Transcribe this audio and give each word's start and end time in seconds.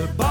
De 0.00 0.29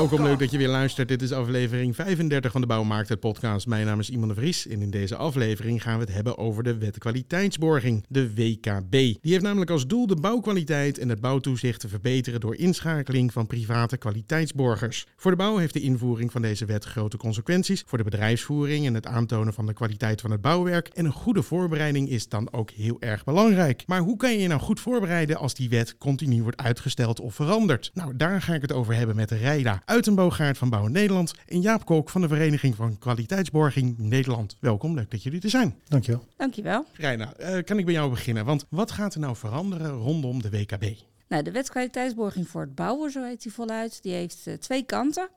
Welkom, 0.00 0.22
leuk 0.22 0.38
dat 0.38 0.50
je 0.50 0.58
weer 0.58 0.68
luistert. 0.68 1.08
Dit 1.08 1.22
is 1.22 1.32
aflevering 1.32 1.94
35 1.94 2.52
van 2.52 2.60
de 2.60 2.66
Bouwmarkt, 2.66 3.08
het 3.08 3.20
podcast. 3.20 3.66
Mijn 3.66 3.86
naam 3.86 4.00
is 4.00 4.10
Iman 4.10 4.28
de 4.28 4.34
Vries 4.34 4.66
en 4.66 4.82
in 4.82 4.90
deze 4.90 5.16
aflevering 5.16 5.82
gaan 5.82 5.98
we 5.98 6.04
het 6.04 6.14
hebben 6.14 6.38
over 6.38 6.62
de 6.62 6.78
Wet 6.78 6.98
Kwaliteitsborging, 6.98 8.04
de 8.08 8.34
WKB. 8.34 8.90
Die 8.90 9.18
heeft 9.20 9.42
namelijk 9.42 9.70
als 9.70 9.86
doel 9.86 10.06
de 10.06 10.16
bouwkwaliteit 10.16 10.98
en 10.98 11.08
het 11.08 11.20
bouwtoezicht 11.20 11.80
te 11.80 11.88
verbeteren 11.88 12.40
door 12.40 12.56
inschakeling 12.56 13.32
van 13.32 13.46
private 13.46 13.96
kwaliteitsborgers. 13.96 15.06
Voor 15.16 15.30
de 15.30 15.36
bouw 15.36 15.56
heeft 15.56 15.72
de 15.72 15.80
invoering 15.80 16.32
van 16.32 16.42
deze 16.42 16.64
wet 16.64 16.84
grote 16.84 17.16
consequenties 17.16 17.84
voor 17.86 17.98
de 17.98 18.04
bedrijfsvoering 18.04 18.86
en 18.86 18.94
het 18.94 19.06
aantonen 19.06 19.52
van 19.52 19.66
de 19.66 19.72
kwaliteit 19.72 20.20
van 20.20 20.30
het 20.30 20.40
bouwwerk. 20.40 20.88
En 20.88 21.04
een 21.04 21.12
goede 21.12 21.42
voorbereiding 21.42 22.08
is 22.08 22.28
dan 22.28 22.52
ook 22.52 22.70
heel 22.70 22.96
erg 23.00 23.24
belangrijk. 23.24 23.82
Maar 23.86 24.00
hoe 24.00 24.16
kan 24.16 24.32
je 24.32 24.38
je 24.38 24.48
nou 24.48 24.60
goed 24.60 24.80
voorbereiden 24.80 25.36
als 25.36 25.54
die 25.54 25.68
wet 25.68 25.98
continu 25.98 26.42
wordt 26.42 26.62
uitgesteld 26.62 27.20
of 27.20 27.34
veranderd? 27.34 27.90
Nou, 27.94 28.16
daar 28.16 28.42
ga 28.42 28.54
ik 28.54 28.62
het 28.62 28.72
over 28.72 28.94
hebben 28.94 29.16
met 29.16 29.30
Reida 29.30 29.82
Uitenboogaard 29.90 30.58
van 30.58 30.70
Bouw 30.70 30.86
Nederland 30.86 31.34
en 31.46 31.60
Jaap 31.60 31.84
Kolk 31.84 32.10
van 32.10 32.20
de 32.20 32.28
Vereniging 32.28 32.74
van 32.74 32.98
Kwaliteitsborging 32.98 33.98
Nederland. 33.98 34.56
Welkom, 34.60 34.94
leuk 34.94 35.10
dat 35.10 35.22
jullie 35.22 35.40
er 35.40 35.50
zijn. 35.50 35.74
Dankjewel. 35.88 36.24
Dankjewel. 36.36 36.84
Reina, 36.92 37.32
eh, 37.32 37.64
kan 37.64 37.78
ik 37.78 37.84
bij 37.84 37.94
jou 37.94 38.10
beginnen? 38.10 38.44
Want 38.44 38.64
wat 38.68 38.90
gaat 38.90 39.14
er 39.14 39.20
nou 39.20 39.36
veranderen 39.36 39.90
rondom 39.90 40.42
de 40.42 40.50
WKB? 40.50 40.84
Nou, 41.28 41.42
de 41.42 41.50
wet 41.50 41.70
kwaliteitsborging 41.70 42.48
voor 42.48 42.60
het 42.60 42.74
bouwen, 42.74 43.10
zo 43.10 43.24
heet 43.24 43.42
die 43.42 43.52
voluit, 43.52 44.02
die 44.02 44.12
heeft 44.12 44.46
eh, 44.46 44.54
twee 44.54 44.82
kanten. 44.82 45.28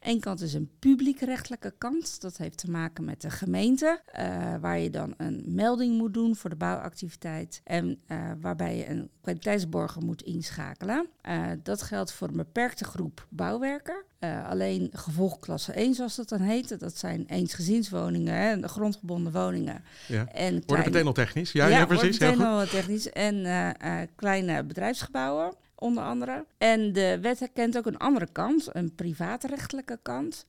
Eén 0.00 0.20
kant 0.20 0.40
is 0.40 0.54
een 0.54 0.70
publiekrechtelijke 0.78 1.74
kant. 1.78 2.20
Dat 2.20 2.36
heeft 2.36 2.58
te 2.58 2.70
maken 2.70 3.04
met 3.04 3.20
de 3.20 3.30
gemeente, 3.30 4.00
eh, 4.06 4.54
waar 4.60 4.78
je 4.78 4.90
dan 4.90 5.14
een 5.16 5.42
melding 5.46 5.98
moet 5.98 6.14
doen 6.14 6.36
voor 6.36 6.50
de 6.50 6.56
bouwactiviteit. 6.56 7.60
En 7.64 8.00
eh, 8.06 8.30
waarbij 8.40 8.76
je 8.76 8.88
een 8.88 9.10
kwaliteitsborger 9.20 10.02
moet 10.02 10.22
inschakelen. 10.22 11.08
Eh, 11.20 11.46
dat 11.62 11.82
geldt 11.82 12.12
voor 12.12 12.28
een 12.28 12.36
beperkte 12.36 12.84
groep 12.84 13.26
bouwwerken. 13.28 14.04
Eh, 14.20 14.48
alleen 14.48 14.90
gevolgklasse 14.92 15.72
1, 15.72 15.94
zoals 15.94 16.16
dat 16.16 16.28
dan 16.28 16.40
heet. 16.40 16.80
Dat 16.80 16.96
zijn 16.96 17.24
eensgezinswoningen, 17.28 18.34
hè, 18.34 18.60
de 18.60 18.68
grondgebonden 18.68 19.32
woningen. 19.32 19.84
Ja. 20.08 20.26
En 20.32 20.52
Wordt 20.52 20.84
het 20.84 20.92
meteen 20.92 21.06
al 21.06 21.12
technisch? 21.12 21.52
Ja, 21.52 21.66
ja, 21.66 21.86
precies. 21.86 22.18
Wordt 22.18 22.36
meteen 22.36 22.52
al 22.52 22.66
technisch. 22.66 23.10
En 23.10 23.44
eh, 23.44 23.68
eh, 23.68 24.08
kleine 24.16 24.64
bedrijfsgebouwen, 24.64 25.54
onder 25.74 26.04
andere. 26.04 26.44
En 26.58 26.92
de 26.92 27.18
wet 27.20 27.38
herkent 27.38 27.78
ook 27.78 27.86
een 27.86 27.98
andere 27.98 28.28
kant, 28.32 28.68
een 28.72 28.94
privaatrechtelijke 28.94 29.98
kant. 30.02 30.46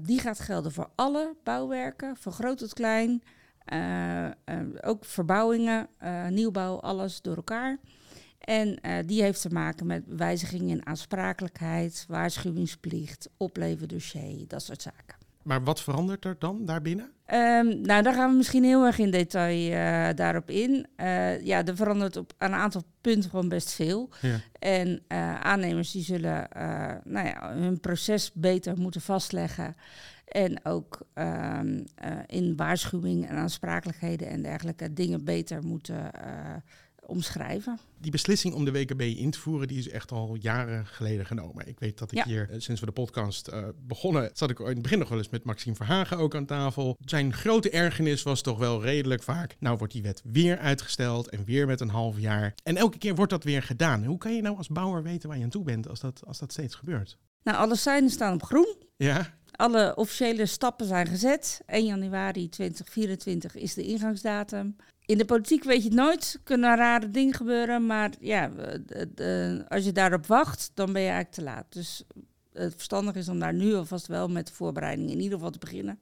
Die 0.00 0.20
gaat 0.20 0.40
gelden 0.40 0.72
voor 0.72 0.90
alle 0.94 1.34
bouwwerken, 1.44 2.16
van 2.16 2.32
groot 2.32 2.58
tot 2.58 2.72
klein. 2.72 3.22
Ook 4.80 5.04
verbouwingen, 5.04 5.88
nieuwbouw, 6.28 6.80
alles 6.80 7.20
door 7.20 7.36
elkaar. 7.36 7.78
En 8.48 8.80
eh, 8.80 8.96
die 9.06 9.22
heeft 9.22 9.40
te 9.40 9.48
maken 9.48 9.86
met 9.86 10.02
wijzigingen 10.06 10.68
in 10.68 10.86
aansprakelijkheid, 10.86 12.04
waarschuwingsplicht, 12.08 13.28
opleverdossier, 13.36 14.44
dat 14.46 14.62
soort 14.62 14.82
zaken. 14.82 15.16
Maar 15.42 15.64
wat 15.64 15.80
verandert 15.80 16.24
er 16.24 16.36
dan 16.38 16.64
daarbinnen? 16.64 17.10
Ehm, 17.24 17.80
nou, 17.80 18.02
daar 18.02 18.14
gaan 18.14 18.30
we 18.30 18.36
misschien 18.36 18.64
heel 18.64 18.84
erg 18.84 18.98
in 18.98 19.10
detail 19.10 19.72
eh, 19.72 20.16
daarop 20.16 20.50
in. 20.50 20.86
Eh, 20.96 21.44
ja, 21.44 21.64
er 21.64 21.76
verandert 21.76 22.16
op 22.16 22.32
een 22.38 22.52
aantal 22.52 22.82
punten 23.00 23.30
gewoon 23.30 23.48
best 23.48 23.72
veel. 23.72 24.08
Ja. 24.20 24.40
En 24.58 25.02
aannemers 25.42 25.90
die 25.90 26.02
zullen 26.02 26.48
nou 27.04 27.26
ja, 27.26 27.54
hun 27.54 27.80
proces 27.80 28.30
beter 28.34 28.78
moeten 28.78 29.00
vastleggen. 29.00 29.74
En 30.28 30.64
ook 30.64 31.00
ehm, 31.14 31.84
eh, 31.94 32.12
in 32.26 32.56
waarschuwing 32.56 33.28
en 33.28 33.36
aansprakelijkheden 33.36 34.28
en 34.28 34.42
dergelijke 34.42 34.92
dingen 34.92 35.24
beter 35.24 35.62
moeten 35.62 36.10
omschrijven. 37.08 37.78
Die 38.00 38.10
beslissing 38.10 38.54
om 38.54 38.64
de 38.64 38.72
WKB 38.72 39.00
in 39.00 39.30
te 39.30 39.38
voeren, 39.38 39.68
die 39.68 39.78
is 39.78 39.88
echt 39.88 40.12
al 40.12 40.36
jaren 40.40 40.86
geleden 40.86 41.26
genomen. 41.26 41.66
Ik 41.68 41.78
weet 41.78 41.98
dat 41.98 42.10
ik 42.12 42.18
Ja. 42.18 42.24
hier, 42.24 42.50
eh, 42.50 42.60
sinds 42.60 42.80
we 42.80 42.86
de 42.86 42.92
podcast 42.92 43.48
eh, 43.48 43.64
begonnen, 43.86 44.30
zat 44.34 44.50
ik 44.50 44.58
in 44.58 44.66
het 44.66 44.82
begin 44.82 44.98
nog 44.98 45.08
wel 45.08 45.18
eens 45.18 45.28
met 45.28 45.44
Maxime 45.44 45.76
Verhagen 45.76 46.16
ook 46.18 46.34
aan 46.34 46.46
tafel. 46.46 46.96
Zijn 47.04 47.32
grote 47.32 47.70
ergernis 47.70 48.22
was 48.22 48.42
toch 48.42 48.58
wel 48.58 48.82
redelijk 48.82 49.22
vaak, 49.22 49.56
nou 49.58 49.76
wordt 49.78 49.92
die 49.92 50.02
wet 50.02 50.22
weer 50.24 50.58
uitgesteld 50.58 51.28
en 51.28 51.44
weer 51.44 51.66
met 51.66 51.80
een 51.80 51.88
half 51.90 52.18
jaar. 52.18 52.54
En 52.62 52.76
elke 52.76 52.98
keer 52.98 53.14
wordt 53.14 53.30
dat 53.30 53.44
weer 53.44 53.62
gedaan. 53.62 54.04
Hoe 54.04 54.18
kan 54.18 54.34
je 54.34 54.42
nou 54.42 54.56
als 54.56 54.68
bouwer 54.68 55.02
weten 55.02 55.28
waar 55.28 55.38
je 55.38 55.44
aan 55.44 55.50
toe 55.50 55.64
bent 55.64 55.88
als 55.88 56.00
dat, 56.00 56.22
als 56.26 56.38
dat 56.38 56.52
steeds 56.52 56.74
gebeurt? 56.74 57.16
Nou, 57.42 57.58
alle 57.58 57.76
seinen 57.76 58.10
staan 58.10 58.34
op 58.34 58.42
groen. 58.42 58.76
Ja, 58.96 59.36
Alle 59.52 59.96
officiële 59.96 60.46
stappen 60.46 60.86
zijn 60.86 61.06
gezet. 61.06 61.60
1 61.66 61.84
januari 61.86 62.48
2024 62.48 63.54
is 63.54 63.74
de 63.74 63.82
ingangsdatum. 63.82 64.76
In 65.08 65.18
de 65.18 65.24
politiek 65.24 65.64
weet 65.64 65.82
je 65.82 65.88
het 65.88 65.98
nooit. 65.98 66.40
Kunnen 66.44 66.76
rare 66.76 67.10
dingen 67.10 67.34
gebeuren. 67.34 67.86
Maar 67.86 68.12
ja, 68.20 68.50
eh, 68.50 69.54
eh, 69.56 69.60
als 69.68 69.84
je 69.84 69.92
daarop 69.92 70.26
wacht, 70.26 70.70
dan 70.74 70.92
ben 70.92 71.02
je 71.02 71.08
eigenlijk 71.08 71.34
te 71.36 71.42
laat. 71.42 71.72
Dus 71.72 72.04
het 72.52 72.72
verstandig 72.74 73.14
is 73.14 73.28
om 73.28 73.38
daar 73.38 73.54
nu 73.54 73.74
alvast 73.74 74.06
wel 74.06 74.28
met 74.28 74.46
de 74.46 74.52
voorbereiding 74.52 75.10
in 75.10 75.20
ieder 75.20 75.32
geval 75.36 75.50
te 75.50 75.58
beginnen. 75.58 75.98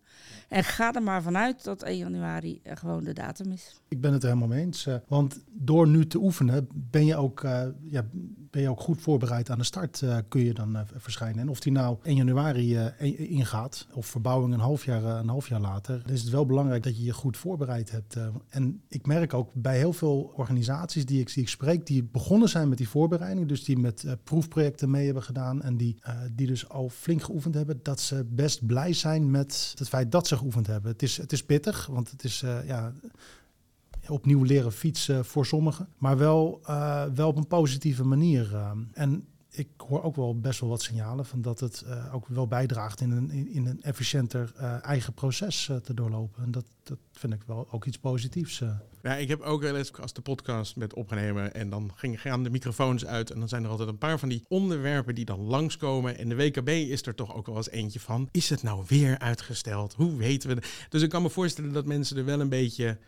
En 0.48 0.64
ga 0.64 0.94
er 0.94 1.02
maar 1.02 1.22
vanuit 1.22 1.64
dat 1.64 1.82
1 1.82 1.96
januari 1.96 2.60
eh, 2.62 2.76
gewoon 2.76 3.04
de 3.04 3.12
datum 3.12 3.52
is. 3.52 3.80
Ik 3.88 4.00
ben 4.00 4.12
het 4.12 4.22
er 4.22 4.28
helemaal 4.28 4.48
mee 4.48 4.64
eens. 4.64 4.86
eh, 4.86 4.94
want 5.08 5.40
door 5.52 5.88
nu 5.88 6.06
te 6.06 6.18
oefenen 6.18 6.68
ben 6.74 7.06
je 7.06 7.16
ook, 7.16 7.42
eh, 7.44 7.66
ja, 7.82 8.04
ben 8.50 8.62
je 8.62 8.68
ook 8.70 8.80
goed 8.80 9.00
voorbereid 9.00 9.50
aan 9.50 9.58
de 9.58 9.64
start. 9.64 10.02
eh, 10.02 10.16
kun 10.28 10.44
je 10.44 10.54
dan 10.54 10.76
eh, 10.76 10.82
verschijnen. 10.96 11.38
En 11.40 11.48
of 11.48 11.60
die 11.60 11.72
nou 11.72 11.96
1 12.02 12.16
januari 12.16 12.76
eh, 12.76 12.86
in- 12.98 13.18
ingaat 13.28 13.86
of 13.92 14.06
verbouwing 14.06 14.54
een 14.54 14.60
half, 14.60 14.84
jaar, 14.84 15.04
een 15.04 15.28
half 15.28 15.48
jaar 15.48 15.60
later, 15.60 16.02
dan 16.02 16.12
is 16.12 16.20
het 16.20 16.30
wel 16.30 16.46
belangrijk 16.46 16.82
dat 16.82 16.96
je 16.96 17.04
je 17.04 17.12
goed 17.12 17.36
voorbereid 17.36 17.90
hebt. 17.90 18.16
en 18.48 18.80
ik 18.88 19.06
merk 19.06 19.34
ook 19.34 19.50
bij 19.54 19.76
heel 19.78 19.92
veel 19.92 20.32
organisaties 20.36 21.06
die 21.06 21.20
ik, 21.20 21.34
die 21.34 21.42
ik 21.42 21.48
spreek, 21.48 21.86
die 21.86 22.02
begonnen 22.04 22.48
zijn 22.48 22.68
met 22.68 22.78
die 22.78 22.88
voorbereiding, 22.88 23.48
dus 23.48 23.64
die 23.64 23.78
met 23.78 24.06
proefprojecten 24.24 24.90
mee 24.90 25.04
hebben 25.04 25.22
gedaan 25.22 25.62
en 25.62 25.76
die, 25.76 25.98
die 26.32 26.46
dus 26.46 26.68
al 26.68 26.88
flink 26.88 27.22
geoefend 27.22 27.54
hebben, 27.54 27.80
dat 27.82 28.00
ze 28.00 28.24
best 28.30 28.66
blij 28.66 28.92
zijn 28.92 29.30
met 29.30 29.74
het 29.78 29.88
feit 29.88 30.12
dat 30.12 30.26
ze 30.26 30.36
geoefend 30.36 30.66
hebben. 30.66 30.92
Het 30.92 31.02
is, 31.02 31.16
het 31.16 31.32
is 31.32 31.44
pittig, 31.44 31.86
want 31.86 32.10
het 32.10 32.24
is 32.24 32.40
ja, 32.66 32.92
opnieuw 34.08 34.42
leren 34.42 34.72
fietsen 34.72 35.24
voor 35.24 35.46
sommigen. 35.46 35.88
Maar 35.98 36.18
wel, 36.18 36.60
eh, 36.64 37.04
wel 37.14 37.28
op 37.28 37.36
een 37.36 37.46
positieve 37.46 38.04
manier. 38.04 38.54
eh. 38.54 38.70
en 38.92 39.26
ik 39.50 39.68
hoor 39.76 40.02
ook 40.02 40.16
wel 40.16 40.40
best 40.40 40.60
wel 40.60 40.68
wat 40.68 40.82
signalen 40.82 41.26
van 41.26 41.42
dat 41.42 41.60
het 41.60 41.82
eh, 41.86 42.14
ook 42.14 42.28
wel 42.28 42.46
bijdraagt 42.46 43.00
in 43.00 43.10
een, 43.10 43.30
in, 43.30 43.66
een 43.66 43.82
efficiënter 43.82 44.52
eigen 44.82 45.12
proces 45.12 45.70
te 45.82 45.94
doorlopen. 45.94 46.42
En 46.42 46.50
dat, 46.50 46.64
dat 46.82 46.98
vind 47.12 47.32
ik 47.32 47.42
wel 47.46 47.66
ook 47.70 47.84
iets 47.84 47.98
positiefs. 47.98 48.62
Ja, 49.02 49.14
ik 49.14 49.28
heb 49.28 49.40
ook 49.40 49.62
wel 49.62 49.76
eens 49.76 49.92
als 50.00 50.12
de 50.12 50.20
podcast 50.20 50.76
met 50.76 50.94
opgenomen 50.94 51.54
en 51.54 51.70
dan 51.70 51.90
ging, 51.94 52.20
gaan 52.20 52.42
de 52.42 52.50
microfoons 52.50 53.06
uit 53.06 53.30
en 53.30 53.38
dan 53.38 53.48
zijn 53.48 53.64
er 53.64 53.70
altijd 53.70 53.88
een 53.88 53.98
paar 53.98 54.18
van 54.18 54.28
die 54.28 54.44
onderwerpen 54.48 55.14
die 55.14 55.24
dan 55.24 55.40
langskomen. 55.40 56.18
En 56.18 56.28
de 56.28 56.36
WKB 56.36 56.68
is 56.68 57.06
er 57.06 57.14
toch 57.14 57.34
ook 57.34 57.46
wel 57.46 57.56
eens 57.56 57.70
eentje 57.70 58.00
van. 58.00 58.28
Is 58.30 58.50
het 58.50 58.62
nou 58.62 58.84
weer 58.88 59.18
uitgesteld? 59.18 59.94
Hoe 59.94 60.16
weten 60.16 60.48
we? 60.48 60.62
Dus 60.88 61.02
ik 61.02 61.10
kan 61.10 61.22
me 61.22 61.30
voorstellen 61.30 61.72
dat 61.72 61.86
mensen 61.86 62.16
er 62.16 62.24
wel 62.24 62.40
een 62.40 62.48
beetje 62.48 62.98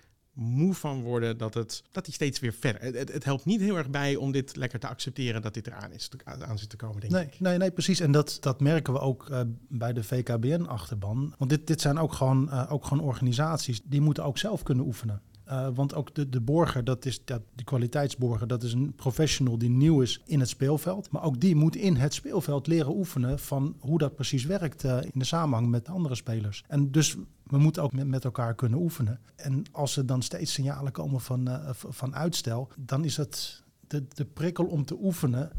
moe 0.41 0.75
van 0.75 1.03
worden 1.03 1.38
dat, 1.38 1.54
het, 1.54 1.82
dat 1.93 2.04
die 2.04 2.15
steeds 2.15 2.41
weer 2.41 2.53
verder. 2.53 2.82
Het, 2.82 2.94
het, 2.94 3.12
het 3.12 3.25
helpt 3.25 3.44
niet 3.44 3.60
heel 3.60 3.76
erg 3.76 3.91
bij 3.91 4.16
om 4.16 4.32
dit 4.32 4.56
lekker 4.56 4.78
te 4.78 4.87
accepteren 4.88 5.43
dat 5.43 5.54
dit 5.54 5.66
eraan 5.66 5.93
is, 5.93 6.10
aan 6.25 6.59
zit 6.59 6.69
te 6.71 6.76
komen, 6.76 7.00
denk 7.00 7.12
Nee, 7.12 7.25
ik. 7.25 7.41
nee, 7.41 7.59
nee, 7.59 7.71
precies. 7.71 8.00
En 8.00 8.12
dat, 8.12 8.37
dat 8.41 8.60
merken 8.60 8.93
we 8.93 8.99
ook 8.99 9.31
eh, 9.31 9.41
bij 9.69 9.93
de 9.93 10.03
VKBN-achterban. 10.04 11.34
Want 11.38 11.50
dit, 11.50 11.66
dit 11.66 11.81
zijn 11.81 11.99
ook 11.99 12.12
gewoon, 12.12 12.50
eh, 12.50 12.72
ook 12.72 12.84
gewoon 12.84 13.04
organisaties 13.04 13.81
die 13.84 14.00
moeten 14.00 14.25
ook 14.25 14.38
zelf 14.38 14.62
kunnen 14.62 14.84
oefenen. 14.84 15.22
Eh, 15.48 15.69
want 15.75 15.94
ook 15.94 16.14
de, 16.14 16.28
de 16.28 16.41
borger, 16.41 16.84
dat 16.84 17.04
is 17.04 17.25
dat, 17.25 17.42
de 17.54 17.64
kwaliteitsborger, 17.64 18.47
dat 18.47 18.62
is 18.62 18.72
een 18.72 18.92
professional 18.97 19.59
die 19.59 19.70
nieuw 19.70 20.00
is 20.00 20.22
in 20.25 20.41
het 20.41 20.48
speelveld. 20.48 21.10
Maar 21.10 21.22
ook 21.22 21.41
die 21.41 21.54
moet 21.54 21.76
in 21.76 21.97
het 21.97 22.14
speelveld 22.14 22.66
leren 22.66 22.97
oefenen 22.97 23.38
van 23.38 23.76
hoe 23.78 23.98
dat 23.98 24.14
precies 24.14 24.44
werkt 24.44 24.84
eh, 24.84 25.03
in 25.03 25.10
de 25.14 25.25
samenhang 25.25 25.69
met 25.69 25.88
andere 25.88 26.14
spelers. 26.14 26.64
En 26.66 26.91
dus 26.91 27.16
we 27.42 27.58
moeten 27.58 27.82
ook 27.82 27.92
met, 27.92 28.25
elkaar 28.25 28.54
kunnen 28.54 28.78
oefenen. 28.78 29.20
En 29.37 29.64
als 29.72 29.97
er 29.97 30.06
dan 30.06 30.22
steeds 30.22 30.53
signalen 30.53 30.92
komen 30.92 31.20
van, 31.20 31.48
eh, 31.48 31.70
van 31.72 32.14
uitstel, 32.14 32.69
dan 32.78 33.04
is 33.04 33.16
het 33.16 33.62
de, 33.87 34.04
de 34.08 34.25
prikkel 34.25 34.64
om 34.64 34.84
te 34.84 34.96
oefenen, 35.00 35.50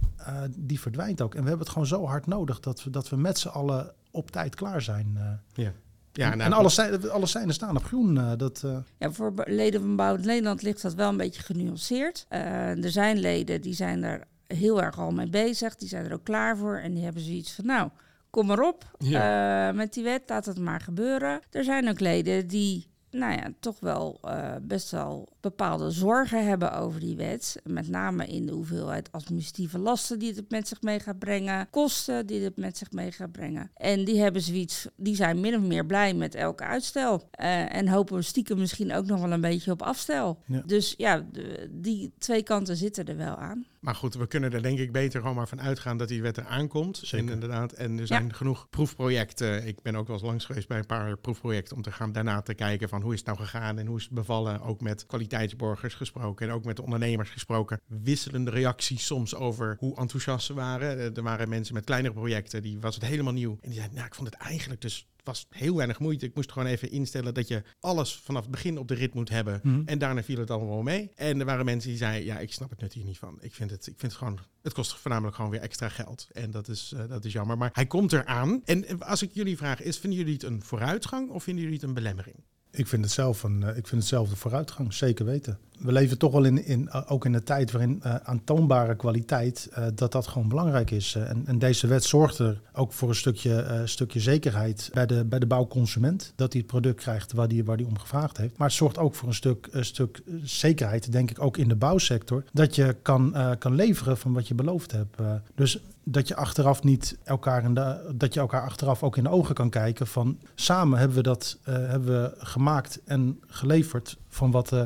die 0.57 0.79
verdwijnt 0.79 1.21
ook. 1.21 1.35
En 1.35 1.41
we 1.41 1.47
hebben 1.47 1.65
het 1.65 1.73
gewoon 1.73 1.87
zo 1.87 2.05
hard 2.05 2.25
nodig 2.25 2.59
dat 2.59 2.83
we, 2.83 2.89
dat 2.89 3.09
we 3.09 3.15
met 3.15 3.37
z'n 3.37 3.47
allen 3.47 3.93
op 4.11 4.31
tijd 4.31 4.55
klaar 4.55 4.81
zijn. 4.81 5.17
Ja. 5.53 5.73
Ja, 6.19 6.31
en 6.31 6.37
nou, 6.37 6.51
en 6.51 7.09
alle, 7.11 7.27
seinen 7.27 7.53
staan 7.53 7.75
op 7.77 7.83
groen. 7.83 8.17
eh, 8.17 8.31
dat, 8.37 8.61
eh, 8.65 8.77
Ja, 8.97 9.11
voor 9.11 9.33
leden 9.45 9.81
van 9.81 9.95
Bouwend 9.95 10.25
Nederland 10.25 10.61
ligt 10.61 10.81
dat 10.81 10.93
wel 10.93 11.09
een 11.09 11.17
beetje 11.17 11.41
genuanceerd. 11.41 12.25
Eh, 12.29 12.83
er 12.83 12.91
zijn 12.91 13.17
leden 13.19 13.61
die 13.61 13.73
zijn 13.73 14.03
er 14.03 14.23
heel 14.47 14.81
erg 14.81 14.99
al 14.99 15.11
mee 15.11 15.29
bezig. 15.29 15.75
Die 15.75 15.87
zijn 15.87 16.05
er 16.05 16.13
ook 16.13 16.23
klaar 16.23 16.57
voor. 16.57 16.77
En 16.77 16.93
die 16.93 17.03
hebben 17.03 17.21
zoiets 17.23 17.51
van, 17.51 17.65
nou, 17.65 17.89
kom 18.29 18.45
maar 18.45 18.59
op 18.61 18.83
eh, 18.99 19.71
met 19.71 19.93
die 19.93 20.03
wet. 20.03 20.21
Laat 20.27 20.45
het 20.45 20.59
maar 20.59 20.81
gebeuren. 20.81 21.39
Er 21.51 21.63
zijn 21.63 21.89
ook 21.89 21.99
leden 21.99 22.47
die 22.47 22.87
nou 23.11 23.33
ja, 23.33 23.51
toch 23.59 23.79
wel 23.79 24.17
eh, 24.21 24.55
best 24.61 24.91
wel 24.91 25.27
bepaalde 25.39 25.91
zorgen 25.91 26.45
hebben 26.47 26.73
over 26.73 26.99
die 26.99 27.15
wet. 27.15 27.55
Met 27.63 27.87
name 27.89 28.25
in 28.27 28.45
de 28.45 28.51
hoeveelheid 28.51 29.11
administratieve 29.11 29.77
lasten 29.79 30.19
die 30.19 30.33
het 30.33 30.49
met 30.49 30.67
zich 30.67 30.81
mee 30.81 30.99
gaat 30.99 31.19
brengen, 31.19 31.67
kosten 31.69 32.25
die 32.27 32.43
het 32.43 32.57
met 32.57 32.77
zich 32.77 32.91
mee 32.91 33.11
gaat 33.11 33.31
brengen. 33.31 33.71
En 33.75 34.05
die 34.05 34.19
hebben 34.21 34.41
zoiets, 34.41 34.87
die 34.95 35.15
zijn 35.15 35.39
min 35.39 35.55
of 35.55 35.61
meer 35.61 35.85
blij 35.85 36.13
met 36.13 36.35
elke 36.35 36.63
uitstel. 36.63 37.27
Eh, 37.31 37.75
en 37.75 37.87
hopen 37.87 38.23
stiekem 38.23 38.57
misschien 38.57 38.93
ook 38.93 39.05
nog 39.05 39.21
wel 39.21 39.31
een 39.31 39.41
beetje 39.41 39.71
op 39.71 39.81
afstel. 39.81 40.39
Ja. 40.45 40.61
Dus 40.65 40.93
ja, 40.97 41.25
de- 41.31 41.67
die 41.71 42.13
twee 42.17 42.43
kanten 42.43 42.75
zitten 42.77 43.05
er 43.05 43.17
wel 43.17 43.35
aan. 43.35 43.65
Maar 43.79 43.95
goed, 43.95 44.15
we 44.15 44.27
kunnen 44.27 44.51
er 44.53 44.61
denk 44.61 44.79
ik 44.79 44.91
beter 44.91 45.21
gewoon 45.21 45.35
maar 45.35 45.47
van 45.47 45.61
uitgaan 45.61 45.97
dat 45.97 46.07
die 46.07 46.21
wet 46.21 46.37
er 46.37 46.45
aankomt. 46.45 46.97
Zeker. 46.97 47.27
En 47.27 47.33
inderdaad, 47.33 47.71
en 47.71 47.99
er 47.99 48.07
zijn 48.07 48.33
genoeg 48.33 48.69
proefprojecten. 48.69 49.67
Ik 49.67 49.81
ben 49.81 49.95
ook 49.95 50.07
wel 50.07 50.15
eens 50.15 50.25
langs 50.25 50.45
geweest 50.45 50.67
bij 50.67 50.77
een 50.77 50.85
paar 50.85 51.17
proefprojecten 51.17 51.75
om 51.75 51.81
te 51.81 51.91
gaan 51.91 52.11
daarna 52.11 52.41
te 52.41 52.53
kijken 52.53 52.89
van 52.89 53.01
hoe 53.01 53.13
is 53.13 53.17
het 53.17 53.27
nou 53.27 53.39
gegaan 53.39 53.77
en 53.77 53.85
hoe 53.87 53.97
is 53.97 54.03
het 54.03 54.13
bevallen. 54.13 54.61
Ook 54.61 54.81
met 54.81 55.05
kwaliteitsborgers 55.05 55.93
gesproken 55.93 56.47
en 56.47 56.53
ook 56.53 56.65
met 56.65 56.75
de 56.75 56.83
ondernemers 56.83 57.29
gesproken. 57.29 57.81
Wisselende 57.87 58.51
reacties 58.51 59.05
soms 59.05 59.35
over 59.35 59.75
hoe 59.79 59.97
enthousiast 59.97 60.45
ze 60.45 60.53
waren. 60.53 60.97
Eh, 60.97 61.17
Er 61.17 61.23
waren 61.23 61.49
mensen 61.49 61.73
met 61.73 61.83
kleinere 61.83 62.13
projecten, 62.13 62.61
die 62.61 62.79
was 62.79 62.95
het 62.95 63.05
helemaal 63.05 63.33
nieuw. 63.33 63.51
En 63.51 63.69
die 63.69 63.73
zeiden, 63.73 63.95
nou 63.95 64.07
ik 64.07 64.15
vond 64.15 64.29
het 64.29 64.37
eigenlijk 64.41 64.81
dus 64.81 65.07
was 65.29 65.47
heel 65.49 65.75
weinig 65.75 65.99
moeite. 65.99 66.25
Ik 66.25 66.35
moest 66.35 66.51
gewoon 66.51 66.67
even 66.67 66.91
instellen 66.91 67.33
dat 67.33 67.47
je 67.47 67.63
alles 67.79 68.15
vanaf 68.15 68.41
het 68.41 68.51
begin 68.51 68.77
op 68.77 68.87
de 68.87 68.93
rit 68.93 69.13
moet 69.13 69.29
hebben. 69.29 69.59
Mhm. 69.63 69.81
En 69.85 69.97
daarna 69.97 70.23
viel 70.23 70.39
het 70.39 70.51
allemaal 70.51 70.81
mee. 70.81 71.11
En 71.15 71.39
er 71.39 71.45
waren 71.45 71.65
mensen 71.65 71.89
die 71.89 71.97
zeiden, 71.97 72.25
ja, 72.25 72.39
ik 72.39 72.53
snap 72.53 72.79
het 72.79 72.93
hier 72.93 73.05
niet 73.05 73.17
van. 73.17 73.37
Ik 73.41 73.53
vind 73.53 73.71
het, 73.71 73.87
ik 73.87 73.93
vind 73.97 74.11
het 74.11 74.21
gewoon, 74.21 74.39
het 74.61 74.73
kost 74.73 74.95
voornamelijk 74.95 75.35
gewoon 75.35 75.51
weer 75.51 75.59
extra 75.61 75.89
geld. 75.89 76.27
En 76.31 76.51
dat 76.51 76.67
is, 76.67 76.93
eh, 76.95 77.07
dat 77.07 77.25
is 77.25 77.33
jammer. 77.33 77.57
Maar 77.57 77.69
hij 77.73 77.85
komt 77.85 78.13
eraan. 78.13 78.61
En 78.65 78.85
eh, 78.85 78.99
als 78.99 79.21
ik 79.21 79.29
jullie 79.33 79.57
vraag, 79.57 79.81
is, 79.81 79.97
vinden 79.97 80.19
jullie 80.19 80.33
het 80.33 80.43
een 80.43 80.63
vooruitgang 80.63 81.29
of 81.29 81.43
vinden 81.43 81.63
jullie 81.63 81.79
het 81.79 81.87
een 81.87 81.93
belemmering? 81.93 82.43
Ik 82.71 82.87
vind 82.87 83.03
het 83.03 83.13
zelf 83.13 83.43
eh, 83.43 83.67
ik 83.67 83.87
vind 83.87 84.01
het 84.01 84.05
zelf 84.05 84.29
een 84.29 84.35
vooruitgang, 84.35 84.93
zeker 84.93 85.25
weten. 85.25 85.57
We 85.79 85.91
leven 85.91 86.17
toch 86.17 86.31
wel 86.31 86.43
in, 86.43 86.65
in, 86.65 86.89
eh, 86.89 87.01
ook 87.07 87.25
in 87.25 87.33
een 87.33 87.43
tijd 87.43 87.71
waarin 87.71 87.99
eh, 88.01 88.15
aantoonbare 88.15 88.95
kwaliteit, 88.95 89.69
dat 89.95 90.11
dat 90.11 90.27
gewoon 90.27 90.47
belangrijk 90.47 90.91
is. 90.91 91.15
En, 91.15 91.43
en 91.45 91.59
deze 91.59 91.87
wet 91.87 92.03
zorgt 92.03 92.37
er 92.37 92.61
ook 92.73 92.93
voor 92.93 93.09
een 93.09 93.15
stukje, 93.15 93.81
stukje 93.85 94.19
zekerheid 94.19 94.89
bij 94.93 95.05
de, 95.05 95.25
bij 95.25 95.39
de 95.39 95.45
bouwconsument. 95.45 96.33
Dat 96.35 96.51
hij 96.51 96.61
het 96.61 96.71
product 96.71 97.01
krijgt 97.01 97.31
waar 97.31 97.47
hij 97.47 97.63
waar 97.63 97.77
die 97.77 97.87
om 97.87 97.99
gevraagd 97.99 98.37
heeft. 98.37 98.57
Maar 98.57 98.67
het 98.67 98.77
zorgt 98.77 98.97
ook 98.97 99.15
voor 99.15 99.27
een 99.27 99.33
stuk, 99.33 99.67
een 99.71 99.85
stuk 99.85 100.21
zekerheid, 100.43 101.11
denk 101.11 101.31
ik 101.31 101.41
ook 101.41 101.57
in 101.57 101.67
de 101.67 101.75
bouwsector. 101.75 102.43
Dat 102.53 102.75
je 102.75 102.95
kan, 103.01 103.35
kan 103.59 103.75
leveren 103.75 104.17
van 104.17 104.33
wat 104.33 104.47
je 104.47 104.55
beloofd 104.55 104.91
hebt. 104.91 105.15
Dus 105.55 105.81
dat 106.11 106.27
je 106.27 106.35
achteraf 106.35 106.83
niet 106.83 107.17
elkaar 107.23 107.63
in 107.63 107.73
de, 107.73 108.13
dat 108.15 108.33
je 108.33 108.39
elkaar 108.39 108.61
achteraf 108.61 109.03
ook 109.03 109.17
in 109.17 109.23
de 109.23 109.29
ogen 109.29 109.55
kan 109.55 109.69
kijken 109.69 110.07
van 110.07 110.39
samen 110.55 110.99
hebben 110.99 111.17
we 111.17 111.23
dat 111.23 111.57
eh, 111.63 111.73
hebben 111.73 112.21
we 112.21 112.45
gemaakt 112.45 113.01
en 113.05 113.39
geleverd 113.47 114.17
van 114.27 114.51
wat, 114.51 114.71
eh, 114.71 114.83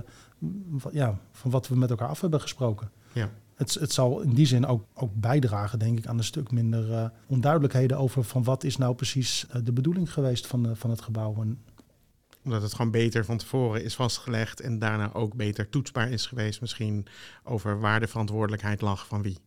ja, 0.92 1.18
van 1.32 1.52
wat 1.52 1.68
we 1.68 1.76
met 1.76 1.90
elkaar 1.90 2.08
af 2.08 2.22
hebben 2.22 2.42
gesproken. 2.42 2.92
Ja. 3.12 3.30
Het, 3.56 3.74
het 3.74 3.94
zal 3.94 4.22
in 4.22 4.34
die 4.34 4.46
zin 4.46 4.66
ook, 4.66 4.86
ook 4.94 5.12
bijdragen, 5.14 5.80
denk 5.80 5.98
ik, 5.98 6.08
aan 6.08 6.18
een 6.18 6.24
stuk 6.24 6.52
minder 6.52 6.94
eh, 6.94 7.06
onduidelijkheden 7.28 7.98
over 7.98 8.24
van 8.24 8.44
wat 8.44 8.64
is 8.64 8.78
nou 8.78 8.96
precies 8.96 9.46
de 9.64 9.74
bedoeling 9.74 10.14
geweest 10.14 10.48
van, 10.48 10.76
van 10.76 10.90
het 10.90 11.02
gebouw. 11.02 11.36
En 11.42 11.64
Omdat 12.44 12.62
het 12.62 12.74
gewoon 12.74 12.92
beter 12.92 13.26
van 13.26 13.38
tevoren 13.38 13.84
is 13.84 13.96
vastgelegd 13.96 14.60
en 14.60 14.80
daarna 14.80 15.14
ook 15.14 15.34
beter 15.34 15.70
toetsbaar 15.70 16.10
is 16.10 16.26
geweest. 16.26 16.62
Misschien 16.62 17.06
over 17.44 17.80
waar 17.80 18.00
de 18.00 18.08
verantwoordelijkheid 18.08 18.82
lag 18.82 19.08
van 19.08 19.22
wie. 19.22 19.38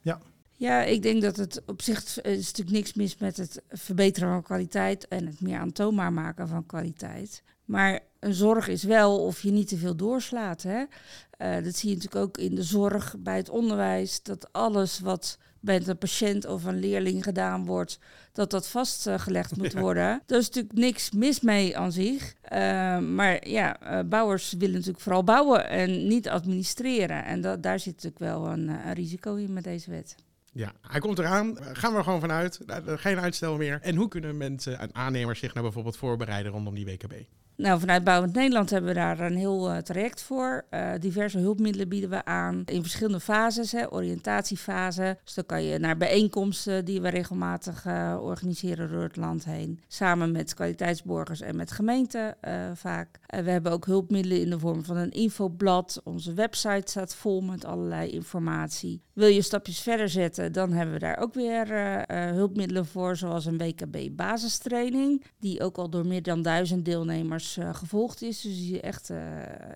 Ja, 0.00 0.20
ik 0.68 1.02
denk 1.02 1.22
dat 1.22 1.36
het 1.36 1.62
op 1.66 1.82
zich 1.82 2.16
er 2.16 2.26
is 2.26 2.46
natuurlijk 2.46 2.76
niks 2.76 2.94
mis 2.94 3.16
met 3.16 3.36
het 3.36 3.62
verbeteren 3.68 4.28
van 4.28 4.42
kwaliteit 4.42 5.08
en 5.08 5.26
het 5.26 5.40
meer 5.40 5.58
aantoonbaar 5.58 6.12
maken 6.12 6.48
van 6.48 6.66
kwaliteit. 6.66 7.42
Maar 7.64 8.00
een 8.20 8.34
zorg 8.34 8.68
is 8.68 8.82
wel 8.82 9.24
of 9.24 9.42
je 9.42 9.50
niet 9.50 9.68
te 9.68 9.76
veel 9.76 9.96
doorslaat. 9.96 10.62
Hè? 10.62 10.84
Eh, 11.30 11.64
dat 11.64 11.76
zie 11.76 11.88
je 11.88 11.94
natuurlijk 11.94 12.24
ook 12.24 12.38
in 12.38 12.54
de 12.54 12.62
zorg, 12.62 13.16
bij 13.18 13.36
het 13.36 13.48
onderwijs, 13.48 14.22
dat 14.22 14.52
alles 14.52 14.98
wat 14.98 15.38
bij 15.60 15.82
een 15.86 15.98
patiënt 15.98 16.46
of 16.46 16.64
een 16.64 16.78
leerling 16.78 17.24
gedaan 17.24 17.66
wordt, 17.66 17.98
dat 18.32 18.50
dat 18.50 18.68
vastgelegd 18.68 19.56
moet 19.56 19.72
Ja. 19.80 19.80
worden. 19.80 20.22
Daar 20.26 20.38
is 20.38 20.46
natuurlijk 20.46 20.74
niks 20.74 21.10
mis 21.10 21.40
mee 21.40 21.76
aan 21.76 21.92
zich. 21.92 22.34
Eh, 22.42 22.98
maar 22.98 23.48
ja, 23.48 23.80
eh, 23.80 24.08
bouwers 24.08 24.52
willen 24.52 24.74
natuurlijk 24.74 25.02
vooral 25.02 25.24
bouwen 25.24 25.68
en 25.68 26.06
niet 26.06 26.28
administreren. 26.28 27.24
En 27.24 27.40
dat, 27.40 27.62
daar 27.62 27.78
zit 27.78 27.94
natuurlijk 27.94 28.18
wel 28.18 28.46
een, 28.46 28.68
eh, 28.68 28.86
een 28.86 28.92
risico 28.92 29.34
in 29.34 29.52
met 29.52 29.64
deze 29.64 29.90
wet. 29.90 30.14
Ja, 30.52 30.72
hij 30.80 31.00
komt 31.00 31.18
eraan. 31.18 31.56
Gaan 31.72 31.92
we 31.92 31.98
er 31.98 32.04
gewoon 32.04 32.20
vanuit. 32.20 32.60
Nou, 32.66 32.98
Geen 32.98 33.20
uitstel 33.20 33.56
meer. 33.56 33.78
En 33.80 33.96
hoe 33.96 34.08
kunnen 34.08 34.36
mensen 34.36 34.78
en 34.78 34.94
aannemers 34.94 35.38
zich 35.38 35.50
nou 35.52 35.64
bijvoorbeeld 35.64 35.96
voorbereiden 35.96 36.52
rondom 36.52 36.74
die 36.74 36.84
WKB? 36.84 37.12
Nou, 37.60 37.80
vanuit 37.80 38.04
Bouwend 38.04 38.34
Nederland 38.34 38.70
hebben 38.70 38.90
we 38.90 38.96
daar 38.96 39.20
een 39.20 39.36
heel 39.36 39.70
eh, 39.70 39.76
traject 39.78 40.22
voor. 40.22 40.64
Eh, 40.70 40.90
diverse 41.00 41.38
hulpmiddelen 41.38 41.88
bieden 41.88 42.10
we 42.10 42.24
aan 42.24 42.62
in 42.64 42.82
verschillende 42.82 43.20
fases, 43.20 43.72
hè, 43.72 43.92
oriëntatiefase. 43.92 45.18
Dus 45.24 45.34
dan 45.34 45.46
kan 45.46 45.62
je 45.62 45.78
naar 45.78 45.96
bijeenkomsten 45.96 46.84
die 46.84 47.00
we 47.00 47.08
regelmatig 47.08 47.86
eh, 47.86 48.18
organiseren 48.20 48.90
door 48.90 49.02
het 49.02 49.16
land 49.16 49.44
heen. 49.44 49.80
Samen 49.88 50.32
met 50.32 50.54
kwaliteitsborgers 50.54 51.40
en 51.40 51.56
met 51.56 51.70
gemeenten 51.70 52.36
vaak. 52.74 53.20
We 53.26 53.50
hebben 53.50 53.72
ook 53.72 53.86
hulpmiddelen 53.86 54.40
in 54.40 54.50
de 54.50 54.58
vorm 54.58 54.84
van 54.84 54.96
een 54.96 55.10
infoblad. 55.10 56.00
Onze 56.04 56.34
website 56.34 56.90
staat 56.90 57.14
vol 57.14 57.40
met 57.40 57.64
allerlei 57.64 58.10
informatie. 58.10 59.02
Wil 59.12 59.28
je 59.28 59.42
stapjes 59.42 59.80
verder 59.80 60.08
zetten, 60.08 60.52
dan 60.52 60.72
hebben 60.72 60.94
we 60.94 61.00
daar 61.00 61.18
ook 61.18 61.34
weer 61.34 61.68
hulpmiddelen 62.08 62.86
voor, 62.86 63.16
zoals 63.16 63.44
een 63.44 63.58
WKB 63.58 64.16
basistraining, 64.16 65.24
die 65.38 65.62
ook 65.62 65.76
al 65.76 65.90
door 65.90 66.06
meer 66.06 66.22
dan 66.22 66.42
duizend 66.42 66.84
deelnemers 66.84 67.49
eh, 67.56 67.74
gevolgd 67.74 68.22
is. 68.22 68.40
Dus 68.40 68.56
die 68.56 68.80
echt 68.80 69.10
eh, 69.10 69.18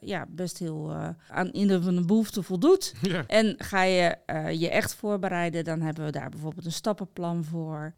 ja, 0.01 0.27
best 0.29 0.59
heel 0.59 0.91
eh, 0.91 1.09
aan 1.29 1.53
in 1.53 1.67
de, 1.67 1.83
van 1.83 1.95
de 1.95 2.05
behoefte 2.05 2.43
voldoet. 2.43 2.95
Ja. 3.15 3.25
En 3.27 3.55
ga 3.59 3.83
je 3.83 4.17
je 4.59 4.71
echt 4.71 4.95
voorbereiden, 4.95 5.65
dan 5.65 5.81
hebben 5.81 6.05
we 6.05 6.11
daar 6.11 6.29
bijvoorbeeld 6.29 6.65
een 6.65 6.73
stappenplan 6.73 7.45
voor. 7.45 7.95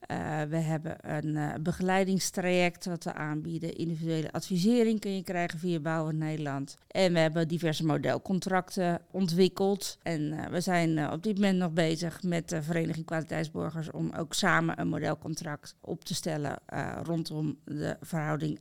We 0.49 0.57
hebben 0.57 0.97
een 1.01 1.63
begeleidingstraject 1.63 2.85
wat 2.85 3.05
we 3.05 3.15
aanbieden. 3.15 3.77
Individuele 3.77 4.33
advisering 4.33 5.01
kun 5.01 5.15
je 5.15 5.23
krijgen 5.23 5.59
via 5.59 5.81
Bouwen 5.81 6.19
Nederland. 6.19 6.77
En 6.89 7.13
we 7.13 7.19
hebben 7.19 7.49
diverse 7.49 7.85
modelcontracten 7.85 9.01
ontwikkeld. 9.11 9.99
En 10.03 10.51
we 10.51 10.61
zijn 10.61 11.13
op 11.13 11.23
dit 11.23 11.35
moment 11.35 11.59
nog 11.59 11.73
bezig 11.73 12.23
met 12.23 12.49
de 12.49 12.63
Vereniging 12.63 13.07
Kwaliteitsborgers 13.07 13.91
om 13.91 14.13
ook 14.19 14.35
samen 14.35 14.81
een 14.81 14.89
modelcontract 14.89 15.75
op 15.81 16.05
te 16.05 16.15
stellen 16.15 16.59
rondom 17.03 17.59
de 17.65 17.97
verhouding 18.01 18.59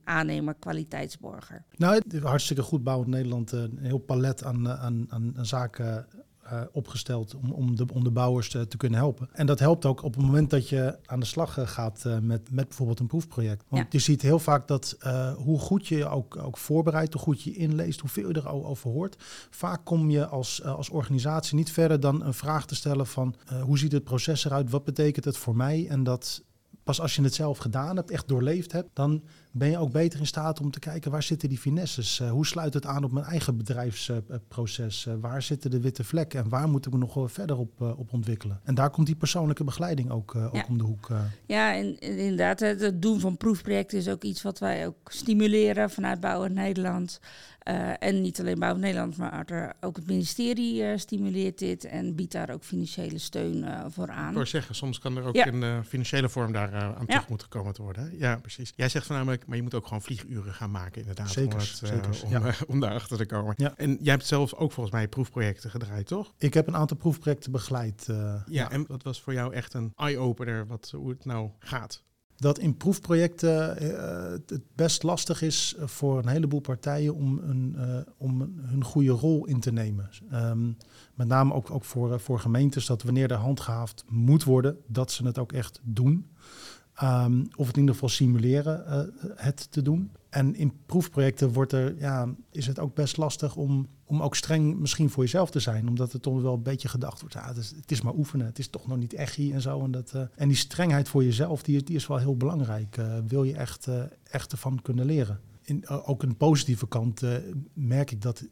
Nou, 1.76 2.02
hartstikke 2.22 2.62
goed 2.62 2.82
bouwend 2.84 3.10
Nederland. 3.10 3.52
eh, 3.52 3.60
Een 3.60 3.78
heel 3.78 3.98
palet 3.98 4.44
aan, 4.44 4.68
eh, 4.68 4.84
aan, 4.84 5.06
aan, 5.08 5.34
zaken 5.40 6.06
eh, 6.42 6.60
opgesteld 6.72 7.34
om, 7.34 7.50
om, 7.52 7.76
de, 7.76 7.86
om 7.92 8.04
de 8.04 8.10
bouwers 8.10 8.50
te, 8.50 8.66
te 8.68 8.76
kunnen 8.76 8.98
helpen. 8.98 9.28
En 9.32 9.46
dat 9.46 9.58
helpt 9.58 9.84
ook 9.84 10.02
op 10.02 10.14
het 10.14 10.24
moment 10.24 10.50
dat 10.50 10.68
je 10.68 10.98
aan 11.06 11.20
de 11.20 11.26
slag 11.26 11.58
gaat 11.72 12.04
met, 12.22 12.50
met 12.50 12.68
bijvoorbeeld 12.68 13.00
een 13.00 13.06
proefproject. 13.06 13.64
Want 13.68 13.82
Ja. 13.82 13.88
je 13.90 13.98
ziet 13.98 14.22
heel 14.22 14.38
vaak 14.38 14.68
dat 14.68 14.96
hoe 15.36 15.58
goed 15.58 15.86
je 15.86 15.96
je 15.96 16.08
ook, 16.08 16.36
ook 16.36 16.56
voorbereidt, 16.56 17.12
hoe 17.12 17.22
goed 17.22 17.42
je 17.42 17.54
inleest, 17.54 18.00
hoeveel 18.00 18.28
je 18.28 18.36
erover 18.36 18.90
hoort. 18.90 19.16
Vaak 19.50 19.84
kom 19.84 20.10
je 20.10 20.26
als, 20.26 20.64
als 20.64 20.88
organisatie 20.90 21.56
niet 21.56 21.72
verder 21.72 22.00
dan 22.00 22.24
een 22.24 22.34
vraag 22.34 22.66
te 22.66 22.74
stellen 22.74 23.06
van 23.06 23.34
hoe 23.62 23.78
ziet 23.78 23.92
het 23.92 24.04
proces 24.04 24.44
eruit, 24.44 24.70
wat 24.70 24.84
betekent 24.84 25.24
het 25.24 25.36
voor 25.36 25.56
mij? 25.56 25.86
En 25.88 26.02
dat 26.04 26.44
pas 26.84 27.00
als 27.00 27.16
je 27.16 27.22
het 27.22 27.34
zelf 27.34 27.58
gedaan 27.58 27.96
hebt, 27.96 28.10
echt 28.10 28.28
doorleefd 28.28 28.72
hebt, 28.72 28.90
dan 28.92 29.22
ben 29.58 29.70
je 29.70 29.78
ook 29.78 29.92
beter 29.92 30.20
in 30.20 30.26
staat 30.26 30.60
om 30.60 30.70
te 30.70 30.78
kijken 30.78 31.10
waar 31.10 31.22
zitten 31.22 31.48
die 31.48 31.58
finesses? 31.58 32.20
Uh, 32.20 32.30
hoe 32.30 32.46
sluit 32.46 32.74
het 32.74 32.86
aan 32.86 33.04
op 33.04 33.12
mijn 33.12 33.24
eigen 33.26 33.56
bedrijfsproces? 33.56 35.06
Uh, 35.08 35.14
waar 35.20 35.42
zitten 35.42 35.70
de 35.70 35.80
witte 35.80 36.04
vlekken 36.04 36.40
en 36.42 36.48
waar 36.48 36.68
moet 36.68 36.86
ik 36.86 36.92
me 36.92 36.98
nog 36.98 37.14
wel 37.14 37.28
verder 37.28 37.56
op, 37.58 37.80
uh, 37.82 37.98
op 37.98 38.12
ontwikkelen? 38.12 38.60
En 38.64 38.74
daar 38.74 38.90
komt 38.90 39.06
die 39.06 39.16
persoonlijke 39.16 39.64
begeleiding 39.64 40.10
ook, 40.10 40.34
ook 40.34 40.54
Ja. 40.54 40.64
om 40.68 40.78
de 40.78 40.84
hoek. 40.84 41.10
eh. 41.10 41.20
Ja, 41.46 41.74
en, 41.74 41.98
en 41.98 42.18
inderdaad, 42.18 42.60
het 42.60 42.80
het 42.80 43.02
doen 43.02 43.20
van 43.20 43.36
proefprojecten 43.36 43.98
is 43.98 44.08
ook 44.08 44.24
iets 44.24 44.42
wat 44.42 44.58
wij 44.58 44.86
ook 44.86 44.96
stimuleren 45.04 45.90
vanuit 45.90 46.20
Bouwen 46.20 46.52
Nederland. 46.52 47.20
Eh, 47.58 47.90
en 47.98 48.20
niet 48.20 48.40
alleen 48.40 48.58
Bouwen 48.58 48.80
Nederland, 48.82 49.16
maar 49.16 49.44
er, 49.46 49.72
ook 49.80 49.96
het 49.96 50.06
ministerie 50.06 50.82
eh, 50.82 50.98
stimuleert 50.98 51.58
dit 51.58 51.84
en 51.84 52.14
biedt 52.14 52.32
daar 52.32 52.50
ook 52.50 52.64
financiële 52.64 53.18
steun 53.18 53.64
eh, 53.64 53.84
voor 53.88 54.10
aan. 54.10 54.40
Ik 54.40 54.46
zeggen, 54.46 54.74
soms 54.74 54.98
kan 54.98 55.16
er 55.16 55.24
ook 55.24 55.34
Ja. 55.34 55.46
in 55.46 55.62
eh, 55.62 55.78
financiële 55.86 56.28
vorm 56.28 56.52
daar 56.52 56.72
eh, 56.72 56.82
aan 56.82 57.04
Ja. 57.06 57.18
tegemoet 57.18 57.42
gekomen 57.42 57.72
te 57.72 57.82
worden. 57.82 58.02
hè? 58.02 58.26
Ja, 58.26 58.36
precies. 58.36 58.72
Jij 58.76 58.88
zegt 58.88 59.06
voornamelijk, 59.06 59.45
maar 59.46 59.56
je 59.56 59.62
moet 59.62 59.74
ook 59.74 59.86
gewoon 59.86 60.02
vlieguren 60.02 60.54
gaan 60.54 60.70
maken 60.70 61.00
inderdaad. 61.00 61.30
Zeker, 61.30 61.52
om, 61.54 61.58
het, 61.58 61.80
eh, 61.82 61.88
zeker, 61.88 62.24
om, 62.24 62.30
ja. 62.30 62.44
eh, 62.46 62.60
om 62.66 62.80
daarachter 62.80 63.16
te 63.16 63.26
komen. 63.26 63.54
Ja. 63.56 63.74
En 63.76 63.98
jij 64.00 64.12
hebt 64.12 64.26
zelf 64.26 64.54
ook 64.54 64.72
volgens 64.72 64.94
mij 64.94 65.08
proefprojecten 65.08 65.70
gedraaid, 65.70 66.06
toch? 66.06 66.32
Ik 66.38 66.54
heb 66.54 66.66
een 66.66 66.76
aantal 66.76 66.96
proefprojecten 66.96 67.52
begeleid. 67.52 68.08
eh, 68.08 68.34
Ja, 68.46 68.70
en 68.70 68.84
wat 68.86 69.02
was 69.02 69.20
voor 69.20 69.32
jou 69.32 69.52
echt 69.54 69.74
een 69.74 69.92
eye-opener, 69.94 70.66
wat, 70.66 70.92
hoe 70.96 71.10
het 71.10 71.24
nou 71.24 71.50
gaat? 71.58 72.04
dat 72.38 72.58
in 72.58 72.76
proefprojecten 72.76 73.74
het 74.32 74.50
het 74.50 74.62
best 74.74 75.02
lastig 75.02 75.42
is 75.42 75.74
voor 75.78 76.18
een 76.18 76.28
heleboel 76.28 76.60
partijen 76.60 77.14
om, 77.14 77.38
een, 77.38 77.76
om 78.16 78.54
hun 78.62 78.84
goede 78.84 79.10
rol 79.10 79.46
in 79.46 79.60
te 79.60 79.72
nemen. 79.72 80.10
Ehm, 80.30 80.72
met 81.14 81.26
name 81.28 81.52
ook, 81.54 81.70
ook 81.70 81.84
voor, 81.84 82.20
voor 82.20 82.40
gemeentes, 82.40 82.86
dat 82.86 83.02
wanneer 83.02 83.30
er 83.30 83.36
handgehaafd 83.36 84.04
moet 84.08 84.44
worden, 84.44 84.78
dat 84.86 85.10
ze 85.10 85.26
het 85.26 85.38
ook 85.38 85.52
echt 85.52 85.80
doen. 85.82 86.30
Ehm, 86.96 87.44
of 87.56 87.66
het 87.66 87.74
in 87.74 87.80
ieder 87.80 87.94
geval 87.94 88.08
simuleren 88.08 88.86
eh, 88.86 89.00
het 89.34 89.70
te 89.70 89.82
doen. 89.82 90.10
En 90.28 90.54
in 90.54 90.72
proefprojecten 90.86 91.52
wordt 91.52 91.72
er, 91.72 91.94
ja, 91.98 92.28
is 92.50 92.66
het 92.66 92.78
ook 92.78 92.94
best 92.94 93.16
lastig 93.16 93.56
om, 93.56 93.88
om 94.04 94.22
ook 94.22 94.36
streng 94.36 94.78
misschien 94.78 95.10
voor 95.10 95.22
jezelf 95.22 95.50
te 95.50 95.60
zijn. 95.60 95.88
Omdat 95.88 96.12
er 96.12 96.20
toch 96.20 96.42
wel 96.42 96.54
een 96.54 96.62
beetje 96.62 96.88
gedacht 96.88 97.20
wordt, 97.20 97.34
ja, 97.34 97.46
het, 97.46 97.56
is, 97.56 97.70
het 97.70 97.90
is 97.90 98.00
maar 98.00 98.14
oefenen. 98.14 98.46
Het 98.46 98.58
is 98.58 98.68
toch 98.68 98.86
nog 98.86 98.98
niet 98.98 99.14
echt 99.14 99.38
en 99.38 99.60
zo. 99.60 99.84
En, 99.84 99.90
dat, 99.90 100.12
eh, 100.12 100.22
en 100.34 100.48
die 100.48 100.56
strengheid 100.56 101.08
voor 101.08 101.24
jezelf, 101.24 101.62
die, 101.62 101.82
die 101.82 101.96
is 101.96 102.06
wel 102.06 102.16
heel 102.16 102.36
belangrijk. 102.36 102.96
Eh, 102.96 103.18
wil 103.26 103.44
je 103.44 103.54
echt, 103.54 103.88
echt 104.24 104.52
ervan 104.52 104.82
kunnen 104.82 105.06
leren. 105.06 105.40
In, 105.62 105.88
ook 105.88 106.22
een 106.22 106.36
positieve 106.36 106.88
kant 106.88 107.22
merk 107.72 108.10
ik 108.10 108.22
dat 108.22 108.44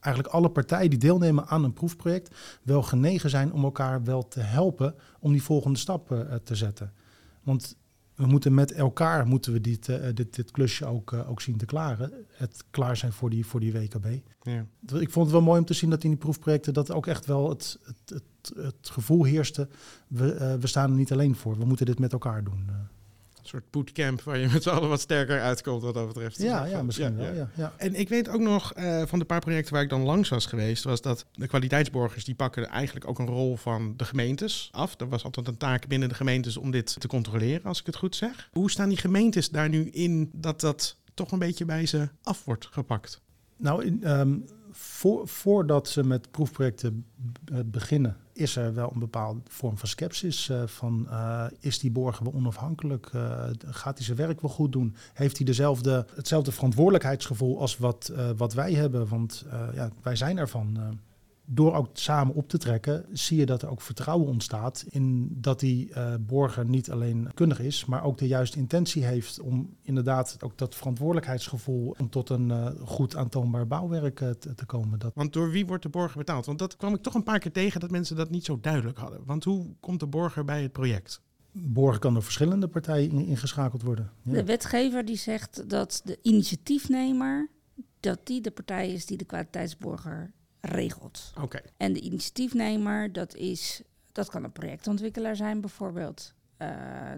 eigenlijk 0.00 0.34
alle 0.34 0.50
partijen 0.50 0.90
die 0.90 0.98
deelnemen 0.98 1.46
aan 1.46 1.64
een 1.64 1.72
proefproject 1.72 2.34
wel 2.62 2.82
genegen 2.82 3.30
zijn 3.30 3.52
om 3.52 3.64
elkaar 3.64 4.04
wel 4.04 4.28
te 4.28 4.40
helpen 4.40 4.94
om 5.20 5.32
die 5.32 5.42
volgende 5.42 5.78
stap 5.78 6.26
te 6.44 6.54
zetten. 6.54 6.92
Want 7.42 7.76
we 8.14 8.26
moeten 8.26 8.54
met 8.54 8.72
elkaar 8.72 9.26
moeten 9.26 9.52
we 9.52 9.60
dit, 9.60 9.88
eh, 9.88 10.14
dit, 10.14 10.34
dit 10.34 10.50
klusje 10.50 10.86
ook, 10.86 11.12
eh, 11.12 11.30
ook 11.30 11.40
zien 11.40 11.56
te 11.56 11.64
klaren. 11.64 12.12
Het 12.32 12.64
klaar 12.70 12.96
zijn 12.96 13.12
voor 13.12 13.30
die, 13.30 13.46
voor 13.46 13.60
die 13.60 13.72
WKB. 13.72 14.06
Ja. 14.42 14.66
Ik 14.98 15.10
vond 15.10 15.26
het 15.26 15.34
wel 15.34 15.42
mooi 15.42 15.58
om 15.58 15.64
te 15.64 15.74
zien 15.74 15.90
dat 15.90 16.04
in 16.04 16.10
die 16.10 16.18
proefprojecten 16.18 16.72
dat 16.72 16.92
ook 16.92 17.06
echt 17.06 17.26
wel 17.26 17.48
het, 17.48 17.78
het, 17.82 18.10
het, 18.10 18.56
het 18.56 18.90
gevoel 18.90 19.24
heerste. 19.24 19.68
We, 20.08 20.32
eh, 20.32 20.54
we 20.54 20.66
staan 20.66 20.90
er 20.90 20.96
niet 20.96 21.12
alleen 21.12 21.34
voor. 21.34 21.58
We 21.58 21.64
moeten 21.64 21.86
dit 21.86 21.98
met 21.98 22.12
elkaar 22.12 22.44
doen. 22.44 22.70
Een 23.44 23.50
soort 23.50 23.70
bootcamp 23.70 24.22
waar 24.22 24.38
je 24.38 24.48
met 24.52 24.62
z'n 24.62 24.68
allen 24.68 24.88
wat 24.88 25.00
sterker 25.00 25.40
uitkomt 25.40 25.82
wat 25.82 25.94
dat 25.94 26.06
betreft. 26.06 26.38
ja, 26.42 26.64
ja, 26.64 26.82
misschien 26.82 27.10
Ja, 27.16 27.16
wel. 27.16 27.26
ja. 27.26 27.32
Ja, 27.34 27.48
ja. 27.54 27.72
En 27.76 27.94
ik 27.94 28.08
weet 28.08 28.28
ook 28.28 28.40
nog 28.40 28.72
eh, 28.72 29.02
van 29.06 29.18
de 29.18 29.24
paar 29.24 29.40
projecten 29.40 29.72
waar 29.72 29.82
ik 29.82 29.88
dan 29.88 30.02
langs 30.02 30.28
was 30.28 30.46
geweest, 30.46 30.84
was 30.84 31.00
dat 31.00 31.24
de 31.32 31.46
kwaliteitsborgers 31.46 32.24
die 32.24 32.34
pakken 32.34 32.68
eigenlijk 32.68 33.08
ook 33.08 33.18
een 33.18 33.26
rol 33.26 33.56
van 33.56 33.94
de 33.96 34.04
gemeentes 34.04 34.68
af. 34.72 35.00
Er 35.00 35.08
was 35.08 35.24
altijd 35.24 35.48
een 35.48 35.56
taak 35.56 35.86
binnen 35.86 36.08
de 36.08 36.14
gemeentes 36.14 36.56
om 36.56 36.70
dit 36.70 37.00
te 37.00 37.06
controleren, 37.08 37.64
als 37.64 37.80
ik 37.80 37.86
het 37.86 37.96
goed 37.96 38.16
zeg. 38.16 38.48
Hoe 38.52 38.70
staan 38.70 38.88
die 38.88 38.98
gemeentes 38.98 39.50
daar 39.50 39.68
nu 39.68 39.88
in 39.90 40.30
dat 40.32 40.60
dat 40.60 40.96
toch 41.14 41.32
een 41.32 41.38
beetje 41.38 41.64
bij 41.64 41.86
ze 41.86 42.08
af 42.22 42.44
wordt 42.44 42.68
gepakt? 42.70 43.20
Nou, 43.56 43.84
in, 43.84 44.04
ehm, 44.04 44.34
voor, 44.76 45.28
voordat 45.28 45.88
ze 45.88 46.04
met 46.04 46.30
proefprojecten 46.30 47.04
eh, 47.44 47.58
beginnen, 47.64 48.16
is 48.32 48.56
er 48.56 48.74
wel 48.74 48.90
een 48.92 48.98
bepaalde 48.98 49.40
vorm 49.48 49.78
van 49.78 49.88
sceptisch. 49.88 50.48
eh, 50.48 50.62
van 50.66 51.06
eh, 51.10 51.46
is 51.60 51.78
die 51.78 51.90
borger 51.90 52.24
wel 52.24 52.32
onafhankelijk? 52.32 53.10
Gaat 53.66 53.96
hij 53.96 54.06
zijn 54.06 54.16
werk 54.16 54.40
wel 54.40 54.50
goed 54.50 54.72
doen? 54.72 54.94
Heeft 55.12 55.36
hij 55.36 55.46
dezelfde, 55.46 56.06
hetzelfde 56.14 56.52
verantwoordelijkheidsgevoel 56.52 57.60
als 57.60 57.76
wat, 57.76 58.12
wat 58.36 58.54
wij 58.54 58.72
hebben? 58.72 59.08
Want 59.08 59.44
ja, 59.74 59.90
wij 60.02 60.16
zijn 60.16 60.38
ervan. 60.38 60.98
Door 61.46 61.74
ook 61.74 61.88
samen 61.92 62.34
op 62.34 62.48
te 62.48 62.58
trekken, 62.58 63.06
zie 63.12 63.38
je 63.38 63.46
dat 63.46 63.62
er 63.62 63.70
ook 63.70 63.80
vertrouwen 63.80 64.28
ontstaat 64.28 64.84
in 64.88 65.28
dat 65.40 65.60
die 65.60 65.92
eh, 65.92 66.14
borger 66.20 66.64
niet 66.64 66.90
alleen 66.90 67.30
kundig 67.34 67.60
is, 67.60 67.84
maar 67.84 68.04
ook 68.04 68.18
de 68.18 68.26
juiste 68.26 68.58
intentie 68.58 69.04
heeft 69.04 69.40
om 69.40 69.76
inderdaad 69.82 70.36
ook 70.40 70.58
dat 70.58 70.74
verantwoordelijkheidsgevoel 70.74 71.94
om 71.98 72.10
tot 72.10 72.28
een 72.28 72.50
eh, 72.50 72.70
goed 72.84 73.16
aantoonbaar 73.16 73.66
bouwwerk 73.66 74.20
eh, 74.20 74.30
te, 74.30 74.66
komen. 74.66 74.98
Dat, 74.98 75.12
Want 75.14 75.32
door 75.32 75.50
wie 75.50 75.66
wordt 75.66 75.82
de 75.82 75.88
borger 75.88 76.18
betaald? 76.18 76.46
Want 76.46 76.58
dat 76.58 76.76
kwam 76.76 76.94
ik 76.94 77.02
toch 77.02 77.14
een 77.14 77.22
paar 77.22 77.38
keer 77.38 77.52
tegen 77.52 77.80
dat 77.80 77.90
mensen 77.90 78.16
dat 78.16 78.30
niet 78.30 78.44
zo 78.44 78.58
duidelijk 78.60 78.98
hadden. 78.98 79.20
Want 79.24 79.44
hoe 79.44 79.66
komt 79.80 80.00
de 80.00 80.06
borger 80.06 80.44
bij 80.44 80.62
het 80.62 80.72
project? 80.72 81.22
borgen 81.56 82.00
kan 82.00 82.12
door 82.12 82.22
verschillende 82.22 82.68
partijen 82.68 83.10
in- 83.10 83.26
ingeschakeld 83.26 83.82
worden. 83.82 84.10
Ja. 84.22 84.32
De 84.32 84.44
wetgever 84.44 85.04
die 85.04 85.16
zegt 85.16 85.70
dat 85.70 86.00
de 86.04 86.18
initiatiefnemer, 86.22 87.50
dat 88.00 88.26
die 88.26 88.40
de 88.40 88.50
partij 88.50 88.92
is 88.92 89.06
die 89.06 89.16
de 89.16 89.24
kwaliteitsborger 89.24 90.32
regelt. 90.64 91.32
Oké. 91.40 91.60
En 91.76 91.92
de 91.92 92.00
initiatiefnemer, 92.00 93.12
dat, 93.12 93.34
is, 93.34 93.82
dat 94.12 94.30
kan 94.30 94.44
een 94.44 94.52
projectontwikkelaar 94.52 95.36
zijn 95.36 95.60
bijvoorbeeld. 95.60 96.34
eh, 96.56 96.68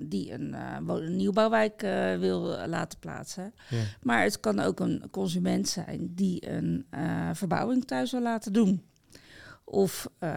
die 0.01 0.33
een, 0.33 0.55
een 0.89 1.17
nieuwbouwwijk 1.17 1.83
eh, 1.83 2.17
wil 2.19 2.41
laten 2.67 2.99
plaatsen. 2.99 3.55
Ja. 3.71 3.83
Maar 4.03 4.23
het 4.23 4.41
kan 4.41 4.61
ook 4.61 4.81
een 4.81 5.09
consument 5.11 5.69
zijn 5.69 6.15
die 6.15 6.51
een 6.51 6.87
verbouwing 7.33 7.85
thuis 7.85 8.11
wil 8.11 8.23
laten 8.23 8.53
doen. 8.53 8.83
Of, 9.69 10.09
eh, 10.19 10.31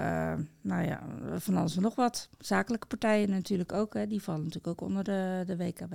nou 0.62 0.86
ja, 0.86 1.04
van 1.36 1.56
alles 1.56 1.76
en 1.76 1.82
nog 1.82 1.96
wat. 1.96 2.30
Zakelijke 2.38 2.88
partijen 2.88 3.30
natuurlijk 3.30 3.74
ook, 3.74 3.94
hè, 3.94 4.08
die 4.08 4.22
vallen 4.22 4.44
natuurlijk 4.44 4.68
ook 4.68 4.88
onder 4.88 5.04
de, 5.04 5.44
de 5.46 5.58
WKB. 5.58 5.94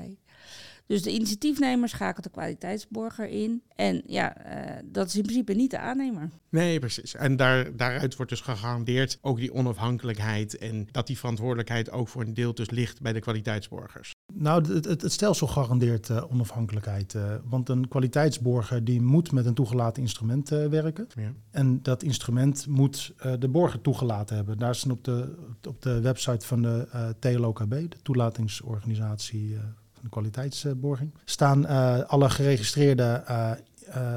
Dus 0.86 1.02
de 1.02 1.12
initiatiefnemer 1.12 1.88
schakelt 1.88 2.24
de 2.24 2.30
kwaliteitsborger 2.30 3.28
in. 3.28 3.62
En 3.76 4.02
ja, 4.06 4.36
eh, 4.36 4.82
dat 4.84 5.06
is 5.06 5.16
in 5.16 5.22
principe 5.22 5.52
niet 5.52 5.70
de 5.70 5.78
aannemer. 5.78 6.30
Nee, 6.48 6.78
precies. 6.78 7.14
En 7.14 7.36
daar, 7.36 7.76
daaruit 7.76 8.16
wordt 8.16 8.30
dus 8.30 8.40
gegarandeerd 8.40 9.18
ook 9.20 9.38
die 9.38 9.54
onafhankelijkheid 9.54 10.58
en 10.58 10.88
dat 10.90 11.06
die 11.06 11.18
verantwoordelijkheid 11.18 11.90
ook 11.90 12.08
voor 12.08 12.22
een 12.22 12.34
deel 12.34 12.54
dus 12.54 12.70
ligt 12.70 13.00
bij 13.00 13.12
de 13.12 13.20
kwaliteitsborgers. 13.20 14.13
Nou, 14.32 14.72
het, 14.72 14.84
het, 14.84 15.12
stelsel 15.12 15.46
garandeert 15.46 16.10
eh, 16.10 16.24
onafhankelijkheid. 16.30 17.14
eh, 17.14 17.22
want 17.44 17.68
een 17.68 17.88
kwaliteitsborger 17.88 18.84
die 18.84 19.02
moet 19.02 19.32
met 19.32 19.46
een 19.46 19.54
toegelaten 19.54 20.02
instrument 20.02 20.52
eh, 20.52 20.66
werken. 20.66 21.06
Ja. 21.14 21.32
En 21.50 21.82
dat 21.82 22.02
instrument 22.02 22.66
moet 22.66 23.14
de 23.38 23.48
borger 23.48 23.80
toegelaten 23.80 24.36
hebben. 24.36 24.58
Daar 24.58 24.74
staan 24.74 24.92
op 24.92 25.04
de, 25.04 25.34
op 25.68 25.82
de 25.82 26.00
website 26.00 26.46
van 26.46 26.62
de 26.62 27.14
TLOKB, 27.18 27.70
de 27.70 27.96
toelatingsorganisatie 28.02 29.56
van 29.92 30.02
de 30.02 30.08
kwaliteitsborging, 30.08 31.14
staan 31.24 31.66
alle 32.06 32.30
geregistreerde 32.30 33.24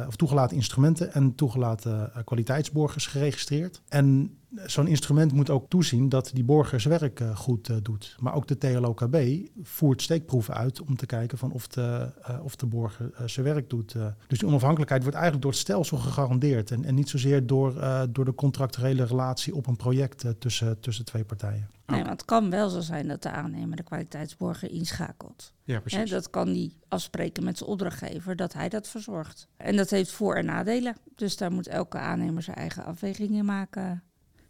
of 0.07 0.15
toegelaten 0.15 0.55
instrumenten 0.55 1.13
en 1.13 1.35
toegelaten 1.35 2.11
kwaliteitsborgers 2.25 3.07
geregistreerd. 3.07 3.81
En 3.87 4.36
zo'n 4.65 4.87
instrument 4.87 5.31
moet 5.33 5.49
ook 5.49 5.69
toezien 5.69 6.09
dat 6.09 6.31
die 6.33 6.43
borger 6.43 6.79
zijn 6.79 6.99
werk 6.99 7.19
eh, 7.19 7.35
goed 7.35 7.69
eh, 7.69 7.75
doet. 7.81 8.15
Maar 8.19 8.33
ook 8.35 8.47
de 8.47 8.57
TLOKB 8.57 9.17
voert 9.61 10.01
steekproeven 10.01 10.53
uit 10.53 10.81
om 10.81 10.95
te 10.95 11.05
kijken 11.05 11.37
van 11.37 11.51
of 11.51 11.67
de, 11.67 12.11
eh, 12.21 12.43
of 12.43 12.55
de 12.55 12.65
borger 12.65 13.11
zijn 13.25 13.45
werk 13.45 13.69
doet. 13.69 13.93
eh. 13.95 14.05
Dus 14.27 14.39
die 14.39 14.47
onafhankelijkheid 14.47 15.01
wordt 15.01 15.17
eigenlijk 15.17 15.45
door 15.45 15.53
het 15.55 15.61
stelsel 15.63 15.97
gegarandeerd. 15.97 16.71
En, 16.71 16.83
en 16.83 16.95
niet 16.95 17.09
zozeer 17.09 17.47
door, 17.47 17.79
eh, 17.79 18.01
door 18.09 18.25
de 18.25 18.35
contractuele 18.35 19.03
relatie 19.03 19.55
op 19.55 19.67
een 19.67 19.75
project 19.75 20.23
eh, 20.23 20.31
tussen, 20.39 20.79
tussen 20.79 21.05
twee 21.05 21.23
partijen. 21.23 21.69
Nee, 21.85 21.99
want 21.99 22.11
het 22.11 22.25
kan 22.25 22.49
wel 22.49 22.69
zo 22.69 22.79
zijn 22.79 23.07
dat 23.07 23.21
de 23.23 23.29
aannemer 23.31 23.75
de 23.77 23.83
kwaliteitsborger 23.83 24.71
inschakelt. 24.71 25.53
Ja, 25.63 25.79
precies. 25.79 26.09
dat 26.09 26.29
kan 26.29 26.47
hij 26.47 26.71
afspreken 26.87 27.43
met 27.43 27.57
zijn 27.57 27.69
opdrachtgever 27.69 28.35
dat 28.35 28.53
hij 28.53 28.69
dat 28.69 28.87
verzorgt. 28.87 29.47
En 29.57 29.75
dat 29.75 29.89
heeft 29.89 30.11
voor- 30.11 30.35
en 30.35 30.45
nadelen. 30.45 30.95
Dus 31.15 31.37
daar 31.37 31.51
moet 31.51 31.67
elke 31.67 31.97
aannemer 31.97 32.41
zijn 32.43 32.57
eigen 32.57 32.85
afwegingen 32.85 33.45
maken. 33.45 34.03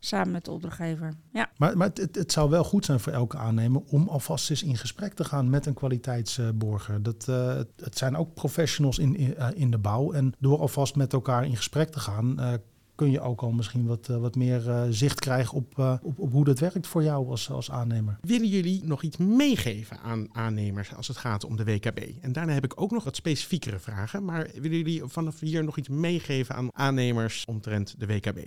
Samen 0.07 0.31
met 0.31 0.45
de 0.45 0.51
opdrachtgever. 0.51 1.13
Ja, 1.33 1.49
Maar, 1.57 1.77
maar 1.77 1.89
het, 1.93 2.15
het, 2.15 2.31
zou 2.31 2.49
wel 2.49 2.63
goed 2.63 2.85
zijn 2.85 2.99
voor 2.99 3.13
elke 3.13 3.37
aannemer 3.37 3.81
om 3.87 4.07
alvast 4.07 4.49
eens 4.49 4.63
in 4.63 4.77
gesprek 4.77 5.13
te 5.13 5.23
gaan 5.23 5.49
met 5.49 5.65
een 5.65 5.73
kwaliteitsborger. 5.73 7.03
Dat, 7.03 7.27
eh, 7.27 7.55
het, 7.75 7.97
zijn 7.97 8.15
ook 8.15 8.33
professionals 8.33 8.97
in, 8.97 9.15
in, 9.15 9.35
eh, 9.35 9.47
in 9.53 9.71
de 9.71 9.77
bouw. 9.77 10.11
En 10.11 10.33
door 10.39 10.59
alvast 10.59 10.95
met 10.95 11.13
elkaar 11.13 11.45
in 11.45 11.55
gesprek 11.55 11.89
te 11.89 11.99
gaan, 11.99 12.39
eh, 12.39 12.53
kun 12.97 13.11
je 13.11 13.21
ook 13.21 13.41
al 13.41 13.51
misschien 13.51 13.85
wat, 13.85 14.07
wat 14.07 14.35
meer 14.35 14.69
eh, 14.69 14.83
zicht 14.89 15.19
krijgen 15.19 15.53
op, 15.53 15.79
eh, 15.79 15.93
op, 16.01 16.19
op 16.19 16.31
hoe 16.31 16.45
dat 16.45 16.59
werkt 16.59 16.87
voor 16.87 17.03
jou 17.03 17.29
als, 17.29 17.49
als 17.49 17.71
aannemer. 17.71 18.17
Willen 18.21 18.47
jullie 18.47 18.85
nog 18.85 19.03
iets 19.03 19.17
meegeven 19.17 19.99
aan 19.99 20.27
aannemers 20.31 20.95
als 20.95 21.07
het 21.07 21.17
gaat 21.17 21.43
om 21.43 21.55
de 21.55 21.63
WKB? 21.63 21.99
En 22.21 22.31
daarna 22.31 22.53
heb 22.53 22.63
ik 22.63 22.81
ook 22.81 22.91
nog 22.91 23.03
wat 23.03 23.15
specifiekere 23.15 23.79
vragen. 23.79 24.25
Maar 24.25 24.49
willen 24.53 24.77
jullie 24.77 25.03
vanaf 25.05 25.39
hier 25.39 25.63
nog 25.63 25.77
iets 25.77 25.89
meegeven 25.89 26.55
aan 26.55 26.69
aannemers 26.71 27.45
omtrent 27.45 27.99
de 27.99 28.05
WKB? 28.05 28.39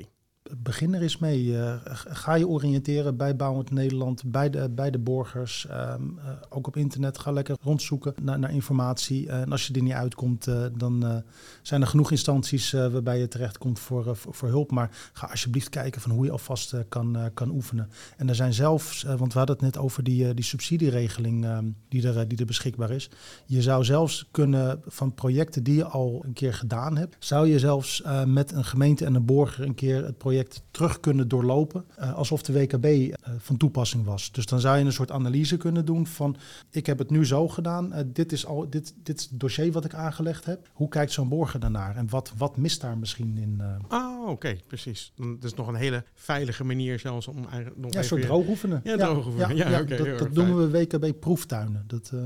Begin 0.58 0.94
er 0.94 1.02
eens 1.02 1.18
mee. 1.18 1.54
G- 1.84 2.06
ga 2.08 2.34
je 2.34 2.48
oriënteren 2.48 3.16
bij 3.16 3.36
Bouwend 3.36 3.70
Nederland, 3.70 4.22
bij 4.26 4.50
de, 4.50 4.68
bij 4.70 4.90
de 4.90 4.98
borgers. 4.98 5.66
ehm, 5.66 6.02
eh, 6.18 6.28
ook 6.48 6.66
op 6.66 6.76
internet. 6.76 7.18
Ga 7.18 7.30
lekker 7.32 7.56
rondzoeken 7.62 8.14
naar, 8.22 8.38
naar 8.38 8.52
informatie. 8.52 9.28
Eh, 9.28 9.40
en 9.40 9.52
als 9.52 9.66
je 9.66 9.74
er 9.74 9.82
niet 9.82 9.92
uitkomt, 9.92 10.48
dan 10.76 11.22
zijn 11.62 11.80
er 11.80 11.86
genoeg 11.86 12.10
instanties 12.10 12.70
waarbij 12.72 13.18
je 13.18 13.28
terechtkomt 13.28 13.78
voor, 13.78 14.06
eh, 14.08 14.14
voor, 14.14 14.34
voor 14.34 14.48
hulp. 14.48 14.70
Maar 14.70 14.90
ga 15.12 15.26
alsjeblieft 15.26 15.68
kijken 15.68 16.00
van 16.00 16.10
hoe 16.10 16.24
je 16.24 16.30
alvast 16.30 16.74
kan, 16.88 17.18
kan 17.34 17.50
oefenen. 17.50 17.88
En 18.16 18.28
er 18.28 18.34
zijn 18.34 18.52
zelfs, 18.54 19.02
want 19.02 19.32
we 19.32 19.38
hadden 19.38 19.56
het 19.56 19.64
net 19.64 19.78
over 19.78 20.02
die, 20.04 20.34
die 20.34 20.44
subsidieregeling 20.44 21.44
ehm, 21.44 21.64
die, 21.88 22.08
er, 22.08 22.28
die 22.28 22.38
er 22.38 22.46
beschikbaar 22.46 22.90
is. 22.90 23.10
Je 23.46 23.62
zou 23.62 23.84
zelfs 23.84 24.28
kunnen 24.30 24.80
van 24.86 25.14
projecten 25.14 25.62
die 25.62 25.74
je 25.76 25.84
al 25.84 26.22
een 26.24 26.32
keer 26.32 26.54
gedaan 26.54 26.96
hebt, 26.96 27.16
zou 27.18 27.48
je 27.48 27.58
zelfs 27.58 28.02
met 28.26 28.52
een 28.52 28.64
gemeente 28.64 29.04
en 29.04 29.14
een 29.14 29.24
borger 29.24 29.64
een 29.64 29.74
keer 29.74 30.04
het 30.04 30.18
project 30.18 30.39
terug 30.70 31.00
kunnen 31.00 31.28
doorlopen, 31.28 31.84
eh, 31.96 32.14
alsof 32.14 32.42
de 32.42 32.52
WKB 32.52 32.84
eh, 32.84 33.10
van 33.38 33.56
toepassing 33.56 34.04
was. 34.04 34.32
Dus 34.32 34.46
dan 34.46 34.60
zou 34.60 34.78
je 34.78 34.84
een 34.84 34.92
soort 34.92 35.10
analyse 35.10 35.56
kunnen 35.56 35.84
doen 35.84 36.06
van, 36.06 36.36
ik 36.70 36.86
heb 36.86 36.98
het 36.98 37.10
nu 37.10 37.26
zo 37.26 37.48
gedaan, 37.48 37.92
eh, 37.92 38.04
dit, 38.06 38.32
is 38.32 38.46
al, 38.46 38.70
dit, 38.70 38.94
dit 39.02 39.18
is 39.18 39.24
het 39.30 39.40
dossier 39.40 39.72
wat 39.72 39.84
ik 39.84 39.94
aangelegd 39.94 40.44
heb. 40.44 40.68
Hoe 40.72 40.88
kijkt 40.88 41.12
zo'n 41.12 41.28
borger 41.28 41.60
daarnaar 41.60 41.96
en 41.96 42.08
wat, 42.08 42.32
wat 42.36 42.56
mist 42.56 42.80
daar 42.80 42.98
misschien 42.98 43.38
in? 43.38 43.60
eh 43.60 43.98
Oh, 43.98 44.28
oké, 44.28 44.56
precies. 44.66 45.12
Dan- 45.16 45.34
Dat 45.40 45.44
is 45.50 45.54
nog 45.54 45.66
een 45.68 45.74
hele 45.74 46.04
veilige 46.14 46.64
manier 46.64 46.98
zelfs 46.98 47.26
om 47.28 47.36
eigenlijk 47.50 47.76
nog 47.76 47.92
ja, 47.92 47.98
een 47.98 48.04
soort 48.04 48.22
droogoefenen. 48.22 48.80
Ja, 48.84 48.96
droogoefenen. 48.96 49.56
Ja, 49.56 49.80
oké, 49.80 49.94
heel 49.94 50.04
dat, 50.06 50.18
dat 50.18 50.32
noemen 50.32 50.70
we 50.70 50.78
WKB-proeftuinen. 50.78 51.84
Dat, 51.86 52.10
eh, 52.14 52.20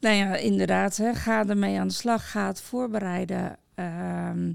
Nou 0.00 0.16
ja, 0.16 0.36
inderdaad. 0.36 0.96
Hè. 0.96 1.14
Ga 1.14 1.48
ermee 1.48 1.78
aan 1.80 1.88
de 1.88 1.94
slag. 1.94 2.30
Ga 2.30 2.46
het 2.46 2.60
voorbereiden. 2.60 3.56
Ehm, 3.74 4.52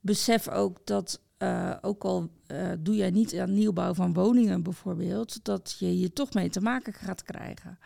besef 0.00 0.48
ook 0.48 0.78
dat 0.84 1.20
eh, 1.40 1.70
ook 1.80 2.04
al 2.04 2.30
eh, 2.46 2.68
doe 2.78 2.96
jij 2.96 3.10
niet 3.10 3.38
aan 3.38 3.52
nieuwbouw 3.52 3.94
van 3.94 4.12
woningen 4.12 4.62
bijvoorbeeld, 4.62 5.44
dat 5.44 5.76
je 5.78 5.86
hier 5.86 6.12
toch 6.12 6.34
mee 6.34 6.50
te 6.50 6.60
maken 6.60 6.92
gaat 6.92 7.22
krijgen. 7.22 7.78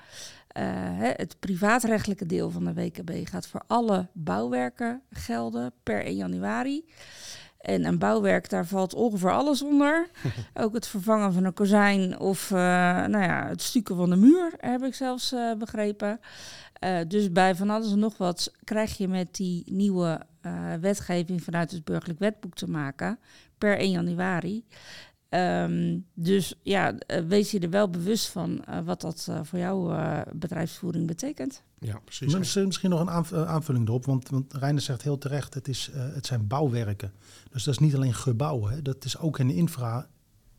Eh, 0.48 0.64
hè, 0.74 1.12
het 1.16 1.36
privaatrechtelijke 1.40 2.26
deel 2.26 2.50
van 2.50 2.64
de 2.64 2.74
WKB 2.74 3.28
gaat 3.28 3.46
voor 3.46 3.62
alle 3.66 4.08
bouwwerken 4.12 5.02
gelden 5.10 5.72
per 5.82 6.04
1 6.04 6.16
januari. 6.16 6.84
En 7.60 7.84
een 7.84 7.98
bouwwerk, 7.98 8.50
daar 8.50 8.66
valt 8.66 8.94
ongeveer 8.94 9.32
alles 9.32 9.62
onder. 9.62 10.08
Ook 10.54 10.74
het 10.74 10.86
vervangen 10.86 11.32
van 11.32 11.44
een 11.44 11.54
kozijn 11.54 12.18
of 12.18 12.50
nou 12.50 13.22
ja, 13.22 13.48
het 13.48 13.62
stukken 13.62 13.96
van 13.96 14.10
de 14.10 14.16
muur, 14.16 14.54
heb 14.56 14.82
ik 14.82 14.94
zelfs 14.94 15.34
begrepen. 15.58 16.20
Dus 17.08 17.32
bij 17.32 17.54
van 17.54 17.70
alles 17.70 17.92
en 17.92 17.98
nog 17.98 18.16
wat 18.16 18.52
krijg 18.64 18.96
je 18.96 19.08
met 19.08 19.34
die 19.34 19.62
nieuwe 19.66 20.20
wetgeving 20.80 21.42
vanuit 21.42 21.70
het 21.70 21.84
burgerlijk 21.84 22.18
wetboek 22.18 22.54
te 22.54 22.70
maken 22.70 23.18
per 23.58 23.78
1 23.78 23.90
januari. 23.90 24.64
Ehm, 25.28 25.98
dus 26.14 26.54
ja, 26.62 26.98
eh, 26.98 27.24
wees 27.24 27.50
je 27.50 27.58
er 27.58 27.70
wel 27.70 27.90
bewust 27.90 28.28
van 28.28 28.64
eh, 28.64 28.78
wat 28.84 29.00
dat 29.00 29.26
eh, 29.30 29.40
voor 29.42 29.58
jouw 29.58 29.92
eh, 29.92 30.20
bedrijfsvoering 30.32 31.06
betekent. 31.06 31.62
Ja, 31.78 32.00
precies. 32.04 32.34
Misschien, 32.34 32.66
misschien 32.66 32.90
nog 32.90 33.00
een 33.00 33.10
aanv- 33.10 33.32
aanvulling 33.32 33.88
erop, 33.88 34.04
want, 34.04 34.28
want 34.28 34.52
Reiner 34.54 34.82
zegt 34.82 35.02
heel 35.02 35.18
terecht, 35.18 35.54
het, 35.54 35.68
is, 35.68 35.90
eh, 35.94 36.14
het 36.14 36.26
zijn 36.26 36.46
bouwwerken. 36.46 37.12
Dus 37.50 37.64
dat 37.64 37.74
is 37.74 37.80
niet 37.80 37.94
alleen 37.94 38.14
gebouwen, 38.14 38.72
hè. 38.72 38.82
dat 38.82 39.04
is 39.04 39.18
ook 39.18 39.38
in 39.38 39.46
de 39.48 39.54
infra 39.54 40.08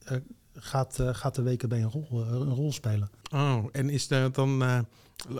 eh, 0.04 0.18
gaat, 0.54 1.00
eh, 1.00 1.10
gaat 1.14 1.36
de 1.36 1.44
WKB 1.44 1.72
een 1.72 1.90
rol, 1.92 2.08
een 2.12 2.54
rol 2.54 2.72
spelen. 2.72 3.10
Oh, 3.34 3.66
en 3.72 3.90
is 3.90 4.08
dat 4.08 4.36
dan 4.36 4.64
eh, 4.64 4.80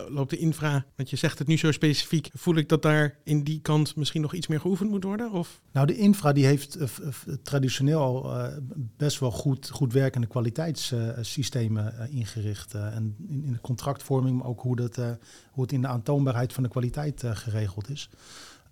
loopt 0.08 0.30
de 0.30 0.36
infra, 0.38 0.84
want 0.96 1.10
je 1.10 1.16
zegt 1.16 1.38
het 1.38 1.48
nu 1.48 1.56
zo 1.58 1.72
specifiek, 1.72 2.30
voel 2.34 2.56
ik 2.56 2.68
dat 2.68 2.82
daar 2.82 3.18
in 3.24 3.42
die 3.42 3.60
kant 3.60 3.96
misschien 3.96 4.20
nog 4.20 4.34
iets 4.34 4.46
meer 4.46 4.60
geoefend 4.60 4.90
moet 4.90 5.04
worden? 5.04 5.30
Of? 5.32 5.60
Nou, 5.72 5.86
de 5.86 5.96
infra 5.96 6.32
die 6.32 6.46
heeft 6.46 6.74
eh, 6.74 6.86
f- 6.88 7.26
traditioneel 7.42 8.00
al 8.00 8.38
eh, 8.38 8.56
best 8.96 9.18
wel 9.20 9.30
goed, 9.30 9.70
goed 9.70 9.92
werkende 9.92 10.26
kwaliteitssystemen 10.26 11.98
eh, 11.98 12.14
ingericht. 12.14 12.74
eh, 12.74 12.94
en 12.96 13.16
in, 13.28 13.44
in 13.44 13.52
de 13.52 13.60
contractvorming, 13.60 14.38
maar 14.38 14.46
ook 14.46 14.60
hoe, 14.60 14.76
dat, 14.76 14.98
eh, 14.98 15.10
hoe 15.50 15.62
het 15.62 15.72
in 15.72 15.80
de 15.80 15.86
aantoonbaarheid 15.88 16.52
van 16.52 16.62
de 16.62 16.68
kwaliteit 16.68 17.22
eh, 17.24 17.30
geregeld 17.36 17.90
is. 17.90 18.08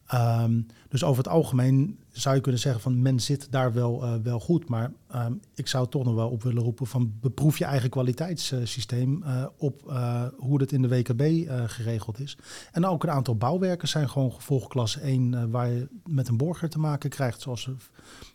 Ehm, 0.07 0.61
dus 0.89 1.05
over 1.05 1.23
het 1.25 1.33
algemeen 1.33 1.99
zou 2.21 2.35
je 2.35 2.41
kunnen 2.41 2.61
zeggen 2.61 2.81
van 2.83 3.03
men 3.03 3.21
zit 3.21 3.47
daar 3.51 3.73
wel, 3.73 4.03
eh, 4.03 4.15
wel 4.23 4.41
goed. 4.41 4.69
Maar 4.69 4.93
ehm, 5.09 5.33
ik 5.55 5.69
zou 5.69 5.89
toch 5.89 6.05
nog 6.05 6.15
wel 6.15 6.29
op 6.31 6.43
willen 6.43 6.63
roepen 6.63 6.87
van 6.87 7.13
beproef 7.21 7.59
je 7.59 7.65
eigen 7.65 7.91
kwaliteitssysteem 7.91 9.23
eh, 9.23 9.47
op 9.57 9.89
eh, 9.91 10.23
hoe 10.37 10.59
dat 10.59 10.73
in 10.73 10.83
de 10.83 10.89
WKB 10.89 11.21
eh, 11.21 11.63
geregeld 11.67 12.21
is. 12.21 12.37
En 12.73 12.87
ook 12.87 13.03
een 13.03 13.11
aantal 13.11 13.37
bouwwerken 13.37 13.89
zijn 13.89 14.09
gewoon 14.11 14.33
gevolgklasse 14.33 15.01
1 15.01 15.35
eh, 15.35 15.45
waar 15.51 15.69
je 15.71 15.89
met 16.07 16.29
een 16.29 16.37
borger 16.37 16.69
te 16.69 16.79
maken 16.79 17.11
krijgt. 17.11 17.41
Zoals 17.41 17.69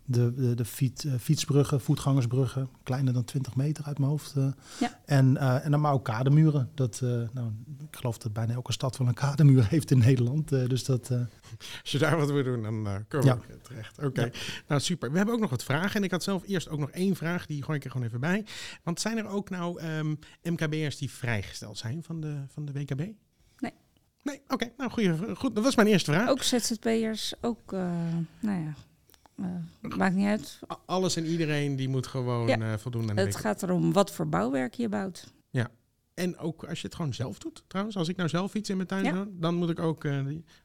de, 0.05 0.33
de, 0.33 0.55
de 0.55 0.65
fiet, 0.65 1.03
eh, 1.03 1.13
fietsbruggen, 1.19 1.81
voetgangersbruggen, 1.81 2.69
kleiner 2.83 3.13
dan 3.13 3.23
20 3.23 3.55
meter 3.55 3.83
uit 3.83 3.97
mijn 3.97 4.09
hoofd. 4.11 4.35
eh. 4.35 4.47
Ja. 4.79 4.99
En, 5.05 5.37
eh, 5.37 5.65
en 5.65 5.71
dan 5.71 5.81
maar 5.81 5.93
ook 5.93 6.05
kademuren. 6.05 6.69
Dat, 6.73 6.99
eh, 7.03 7.09
nou, 7.33 7.47
ik 7.89 7.95
geloof 7.95 8.17
dat 8.17 8.33
bijna 8.33 8.53
elke 8.53 8.71
stad 8.71 8.97
wel 8.97 9.07
een 9.07 9.13
kademuur 9.13 9.67
heeft 9.69 9.91
in 9.91 9.97
Nederland. 9.97 10.51
eh, 10.51 10.67
dus 10.67 10.83
dat, 10.83 11.09
eh, 11.09 11.17
Als 11.81 11.91
je 11.91 11.97
daar 11.97 12.17
wat 12.17 12.31
wil 12.31 12.43
doen, 12.43 12.63
dan 12.63 12.87
eh 12.87 12.93
kunnen 13.07 13.27
we 13.37 13.53
Ja. 13.53 13.68
Terecht. 13.69 14.03
Oké, 14.03 14.31
nou 14.67 14.81
super. 14.81 15.11
We 15.11 15.17
hebben 15.17 15.35
ook 15.35 15.41
nog 15.41 15.49
wat 15.49 15.63
vragen. 15.63 15.95
En 15.95 16.03
ik 16.03 16.11
had 16.11 16.23
zelf 16.23 16.43
eerst 16.47 16.69
ook 16.69 16.79
nog 16.79 16.89
één 16.91 17.15
vraag, 17.15 17.45
die 17.45 17.63
gooi 17.63 17.77
ik 17.77 17.83
er 17.83 17.91
gewoon 17.91 18.07
even 18.07 18.19
bij. 18.19 18.45
Want 18.83 18.99
zijn 19.01 19.17
er 19.17 19.27
ook 19.27 19.49
nou 19.49 19.79
ehm, 19.81 20.15
MKB'ers 20.43 20.97
die 20.97 21.09
vrijgesteld 21.11 21.77
zijn 21.77 22.03
van 22.03 22.21
de, 22.21 22.43
van 22.47 22.65
de 22.65 22.71
WKB? 22.71 22.99
Nee. 23.57 23.73
Nee, 24.23 24.41
oké. 24.47 24.71
nou, 24.77 24.91
goeie, 24.91 25.35
goed. 25.35 25.55
Dat 25.55 25.63
was 25.63 25.75
mijn 25.75 25.87
eerste 25.87 26.11
vraag. 26.11 26.29
Ook 26.29 26.43
ZZP'ers, 26.43 27.33
ook, 27.41 27.73
eh, 27.73 27.91
nou 28.39 28.61
ja, 28.63 28.73
eh, 29.35 29.95
maakt 29.97 30.15
niet 30.15 30.27
uit. 30.27 30.59
Alles 30.85 31.15
en 31.15 31.25
iedereen 31.25 31.75
die 31.75 31.89
moet 31.89 32.07
gewoon 32.07 32.47
Ja. 32.47 32.59
eh, 32.71 32.77
voldoen 32.77 33.09
aan 33.09 33.15
de 33.15 33.21
Het 33.21 33.33
WKB. 33.33 33.39
gaat 33.41 33.63
erom 33.63 33.93
wat 33.93 34.11
voor 34.11 34.29
bouwwerk 34.29 34.73
je 34.73 34.89
bouwt. 34.89 35.33
En 36.13 36.37
ook 36.37 36.63
als 36.63 36.81
je 36.81 36.87
het 36.87 36.95
gewoon 36.95 37.13
zelf 37.13 37.37
doet, 37.39 37.63
trouwens. 37.67 37.97
Als 37.97 38.07
ik 38.07 38.15
nou 38.15 38.29
zelf 38.29 38.53
iets 38.53 38.69
in 38.69 38.75
mijn 38.75 38.87
tuin 38.87 39.03
Ja. 39.03 39.11
doe, 39.11 39.27
dan 39.31 39.55
moet 39.55 39.69
ik 39.69 39.79
ook... 39.79 40.03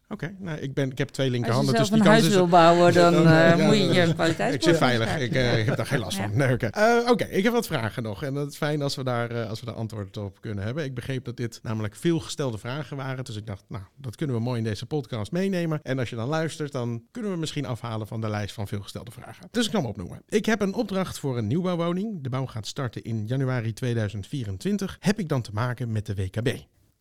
Oké, 0.09 0.35
nou, 0.39 0.59
ik, 0.59 0.75
ben, 0.75 0.91
ik 0.91 0.99
heb 0.99 1.09
twee 1.09 1.27
Als 1.27 1.35
je 1.37 1.41
linkerhanden, 1.41 1.77
zelf 1.77 1.89
dus 1.89 1.99
een 2.01 2.07
huis 2.07 2.27
is... 2.27 2.35
wil 2.35 2.47
bouwen, 2.49 2.93
dan 2.93 3.13
Dan, 3.13 3.27
eh, 3.27 3.59
ja, 3.59 3.67
moet 3.67 3.77
je 3.77 3.83
je 3.83 4.03
Ik 4.03 4.15
kwaliteitsborg 4.15 4.63
zit 4.63 4.77
veilig, 4.77 5.19
ik, 5.19 5.33
eh, 5.35 5.59
ik 5.59 5.67
heb 5.67 5.77
daar 5.77 5.87
geen 5.87 5.99
last 5.99 6.17
Ja. 6.17 6.29
van. 6.29 6.37
Nee, 6.37 6.53
Oké, 6.53 6.67
Eh, 6.67 7.11
oké, 7.11 7.25
ik 7.25 7.43
heb 7.45 7.53
wat 7.53 7.67
vragen 7.67 8.03
nog. 8.03 8.23
En 8.23 8.35
dat 8.35 8.51
is 8.51 8.57
fijn 8.57 8.83
als 8.83 8.95
we, 8.97 9.05
daar, 9.05 9.47
als 9.47 9.61
we 9.61 9.67
daar 9.67 9.75
antwoord 9.75 10.17
op 10.17 10.41
kunnen 10.41 10.65
hebben. 10.65 10.85
Ik 10.85 10.95
begreep 10.95 11.25
dat 11.25 11.37
dit 11.37 11.61
namelijk 11.63 11.97
veel 11.97 12.21
gestelde 12.21 12.59
vragen 12.59 12.97
waren. 12.97 13.25
Dus 13.25 13.37
ik 13.37 13.47
dacht, 13.47 13.65
nou, 13.69 13.83
dat 13.97 14.17
kunnen 14.17 14.37
we 14.37 14.43
mooi 14.43 14.59
in 14.59 14.65
deze 14.65 14.87
podcast 14.87 15.33
meenemen. 15.33 15.81
En 15.83 15.99
als 15.99 16.11
je 16.11 16.17
dan 16.17 16.29
luistert, 16.29 16.73
dan 16.73 17.03
kunnen 17.11 17.33
we 17.33 17.39
misschien 17.39 17.67
afhalen 17.67 18.07
van 18.07 18.21
de 18.21 18.29
lijst 18.29 18.55
van 18.55 18.69
veel 18.69 18.83
gestelde 18.83 19.11
vragen. 19.11 19.49
Dus 19.51 19.65
ik 19.67 19.71
kan 19.73 19.81
hem 19.81 19.91
opnoemen. 19.91 20.23
Ik 20.29 20.47
heb 20.47 20.61
een 20.61 20.75
opdracht 20.75 21.19
voor 21.19 21.39
een 21.39 21.47
nieuwbouwwoning. 21.47 22.23
De 22.23 22.29
bouw 22.29 22.47
gaat 22.47 22.67
starten 22.67 23.03
in 23.03 23.27
januari 23.27 23.73
2024. 23.73 24.97
Heb 25.01 25.19
ik 25.19 25.29
dan 25.29 25.43
te 25.43 25.51
maken 25.53 25.93
met 25.93 26.07
de 26.07 26.15
WKB? 26.15 26.49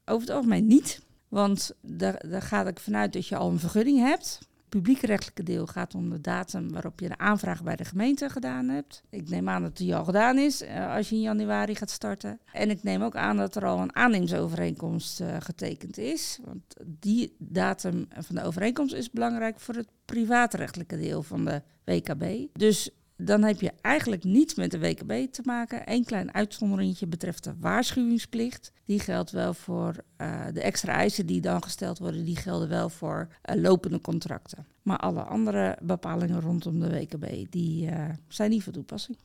Over 0.06 0.28
het 0.28 0.36
algemeen 0.36 0.68
niet, 0.68 1.02
want 1.34 1.72
daar, 1.82 2.24
daar 2.30 2.42
ga 2.42 2.68
ik 2.68 2.80
vanuit 2.80 3.14
dat 3.14 3.28
je 3.28 3.36
al 3.36 3.50
een 3.50 3.60
vergunning 3.60 4.00
hebt. 4.00 4.40
Het 4.40 4.70
publiekrechtelijke 4.70 5.44
deel 5.44 5.66
gaat 5.68 5.96
om 5.96 6.10
de 6.10 6.22
datum 6.22 6.72
waarop 6.72 7.00
je 7.00 7.08
de 7.08 7.18
aanvraag 7.18 7.64
bij 7.64 7.76
de 7.76 7.86
gemeente 7.86 8.30
gedaan 8.30 8.68
hebt. 8.68 9.04
Ik 9.10 9.30
neem 9.30 9.50
aan 9.50 9.62
dat 9.62 9.78
die 9.78 9.96
al 9.96 10.04
gedaan 10.04 10.38
is 10.38 10.62
eh, 10.62 10.96
als 10.96 11.10
je 11.10 11.16
in 11.16 11.22
januari 11.22 11.76
gaat 11.76 11.90
starten. 11.90 12.40
En 12.52 12.70
ik 12.70 12.84
neem 12.84 13.02
ook 13.02 13.16
aan 13.16 13.38
dat 13.38 13.56
er 13.56 13.66
al 13.66 13.80
een 13.80 13.96
aanneemsovereenkomst 13.96 15.22
eh, 15.22 15.36
getekend 15.40 15.98
is. 15.98 16.40
Want 16.44 16.64
die 17.00 17.36
datum 17.38 18.08
van 18.18 18.36
de 18.36 18.44
overeenkomst 18.44 18.94
is 18.94 19.12
belangrijk 19.12 19.60
voor 19.60 19.76
het 19.76 19.90
privaatrechtelijke 20.06 20.98
deel 20.98 21.24
van 21.24 21.46
de 21.46 21.62
WKB. 21.84 22.48
Dus 22.54 22.90
dan 23.26 23.44
heb 23.44 23.62
je 23.62 23.72
eigenlijk 23.82 24.24
niets 24.24 24.56
met 24.56 24.72
de 24.72 24.80
WKB 24.80 25.32
te 25.32 25.42
maken. 25.46 25.82
Eén 25.86 26.06
klein 26.06 26.34
uitzonderingetje 26.34 27.08
betreft 27.08 27.44
de 27.44 27.54
waarschuwingsplicht. 27.60 28.72
Die 28.86 29.00
geldt 29.00 29.32
wel 29.32 29.54
voor 29.54 29.96
eh, 30.18 30.46
de 30.54 30.62
extra 30.62 30.94
eisen 30.94 31.26
die 31.26 31.42
dan 31.42 31.64
gesteld 31.64 32.00
worden, 32.00 32.26
die 32.26 32.36
gelden 32.36 32.70
wel 32.70 32.90
voor 32.90 33.28
eh, 33.42 33.62
lopende 33.62 34.02
contracten. 34.02 34.66
Maar 34.82 34.98
alle 34.98 35.22
andere 35.22 35.78
bepalingen 35.82 36.42
rondom 36.42 36.80
de 36.80 36.90
WKB, 36.90 37.52
die 37.52 37.90
eh, 37.90 38.10
zijn 38.28 38.50
niet 38.50 38.64
van 38.64 38.74
toepassing. 38.74 39.18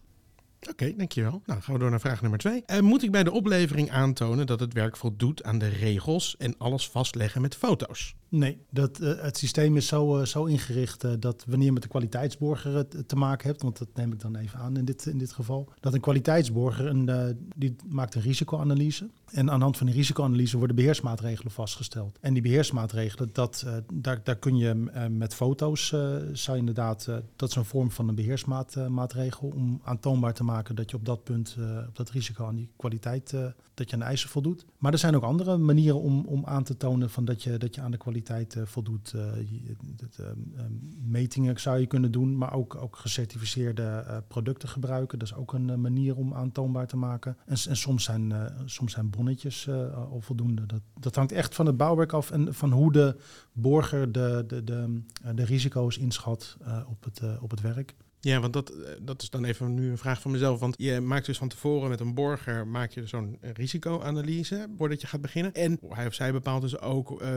Oké, 0.70 0.94
dankjewel. 0.96 1.42
Nou, 1.46 1.60
gaan 1.60 1.74
we 1.74 1.80
door 1.80 1.90
naar 1.90 2.00
vraag 2.00 2.20
nummer 2.20 2.38
twee. 2.38 2.64
Moet 2.80 3.02
ik 3.02 3.10
bij 3.10 3.24
de 3.24 3.32
oplevering 3.32 3.90
aantonen 3.90 4.46
dat 4.46 4.60
het 4.60 4.72
werk 4.72 4.96
voldoet 4.96 5.42
aan 5.42 5.58
de 5.58 5.68
regels 5.68 6.36
en 6.36 6.54
alles 6.58 6.88
vastleggen 6.88 7.40
met 7.40 7.56
foto's? 7.56 8.14
Nee, 8.30 8.58
dat, 8.70 8.98
eh, 8.98 9.12
het 9.20 9.36
systeem 9.36 9.76
is 9.76 9.86
zo, 9.86 10.18
eh, 10.18 10.24
zo 10.26 10.44
ingericht 10.44 11.04
eh, 11.04 11.12
dat 11.18 11.44
wanneer 11.46 11.66
je 11.66 11.72
met 11.72 11.82
de 11.82 11.88
kwaliteitsborger 11.88 12.86
te 13.06 13.16
maken 13.16 13.48
hebt, 13.48 13.62
want 13.62 13.78
dat 13.78 13.88
neem 13.94 14.12
ik 14.12 14.20
dan 14.20 14.36
even 14.36 14.58
aan 14.58 14.76
in 14.76 14.84
dit, 14.84 15.06
in 15.06 15.18
dit 15.18 15.32
geval, 15.32 15.68
dat 15.80 15.94
een 15.94 16.00
kwaliteitsborger 16.00 16.86
een, 16.86 17.36
die 17.56 17.76
maakt 17.86 18.14
een 18.14 18.22
risicoanalyse. 18.22 19.08
En 19.30 19.50
aan 19.50 19.58
de 19.58 19.64
hand 19.64 19.76
van 19.76 19.86
die 19.86 19.94
risicoanalyse 19.94 20.58
worden 20.58 20.76
beheersmaatregelen 20.76 21.52
vastgesteld. 21.52 22.18
En 22.20 22.32
die 22.32 22.42
beheersmaatregelen, 22.42 23.30
dat, 23.32 23.66
daar, 23.92 24.20
daar 24.24 24.36
kun 24.36 24.56
je 24.56 24.74
met 25.10 25.34
foto's, 25.34 25.94
zou 26.32 26.58
inderdaad, 26.58 27.08
dat 27.36 27.48
is 27.48 27.54
een 27.54 27.64
vorm 27.64 27.90
van 27.90 28.08
een 28.08 28.14
beheersmaatregel 28.14 29.52
om 29.54 29.80
aantoonbaar 29.84 30.34
te 30.34 30.44
maken 30.44 30.74
dat 30.74 30.90
je 30.90 30.96
op 30.96 31.04
dat 31.04 31.24
punt, 31.24 31.56
op 31.88 31.96
dat 31.96 32.10
risico 32.10 32.44
aan 32.44 32.54
die 32.54 32.70
kwaliteit, 32.76 33.30
dat 33.74 33.88
je 33.88 33.92
aan 33.92 33.98
de 33.98 34.04
eisen 34.04 34.28
voldoet. 34.28 34.64
Maar 34.78 34.92
er 34.92 34.98
zijn 34.98 35.16
ook 35.16 35.22
andere 35.22 35.56
manieren 35.56 36.00
om, 36.00 36.24
om 36.26 36.44
aan 36.44 36.64
te 36.64 36.76
tonen 36.76 37.10
van 37.10 37.24
dat, 37.24 37.42
je, 37.42 37.56
dat 37.56 37.74
je 37.74 37.80
aan 37.80 37.90
de 37.90 37.96
kwaliteit 37.96 38.17
eh, 38.26 38.62
voldoet. 38.64 39.12
Eh, 39.14 39.36
je- 39.50 39.76
dat, 39.96 40.18
eh, 40.18 40.30
eh, 40.30 40.64
metingen 41.02 41.60
zou 41.60 41.78
je 41.78 41.86
kunnen 41.86 42.10
doen, 42.12 42.36
maar 42.38 42.52
ook, 42.52 42.74
ook 42.74 42.96
gecertificeerde 42.96 43.82
eh, 43.82 44.16
producten 44.28 44.68
gebruiken. 44.68 45.18
Dat 45.18 45.28
is 45.28 45.34
ook 45.34 45.52
een 45.52 45.80
manier 45.80 46.16
om 46.16 46.34
aantoonbaar 46.34 46.86
te 46.86 46.96
maken. 46.96 47.36
En, 47.46 47.56
en 47.68 47.76
soms, 47.76 48.04
zijn, 48.04 48.32
soms 48.64 48.92
zijn 48.92 49.10
bonnetjes 49.10 49.68
al 49.94 50.20
voldoende. 50.20 50.66
Dat, 50.66 50.80
dat 51.00 51.14
hangt 51.14 51.32
echt 51.32 51.54
van 51.54 51.66
het 51.66 51.76
bouwwerk 51.76 52.12
af 52.12 52.30
en 52.30 52.54
van 52.54 52.72
hoe 52.72 52.92
de 52.92 53.16
borger 53.52 54.12
de, 54.12 54.44
de, 54.46 54.64
de, 54.64 55.02
de 55.34 55.44
risico's 55.44 55.98
inschat 55.98 56.56
op, 56.88 57.04
het, 57.04 57.40
op 57.40 57.50
het 57.50 57.60
werk. 57.60 57.94
Ja, 58.20 58.40
want 58.40 58.52
dat, 58.52 58.70
eh, 58.70 58.92
dat 59.02 59.22
is 59.22 59.30
dan 59.30 59.44
even 59.44 59.74
nu 59.74 59.90
een 59.90 59.98
vraag 59.98 60.20
van 60.20 60.30
mezelf. 60.30 60.60
Want 60.60 60.74
je 60.78 61.00
maakt 61.00 61.26
dus 61.26 61.38
van 61.38 61.48
tevoren 61.48 61.88
met 61.88 62.00
een 62.00 62.14
borger 62.14 62.66
maak 62.66 62.90
je 62.90 63.06
zo'n 63.06 63.38
risicoanalyse 63.40 64.66
voordat 64.76 65.00
je 65.00 65.06
gaat 65.06 65.20
beginnen. 65.20 65.52
En 65.52 65.78
hij 65.88 66.06
of 66.06 66.14
zij 66.14 66.32
bepaalt 66.32 66.62
dus 66.62 66.80
ook 66.80 67.20
eh, 67.20 67.30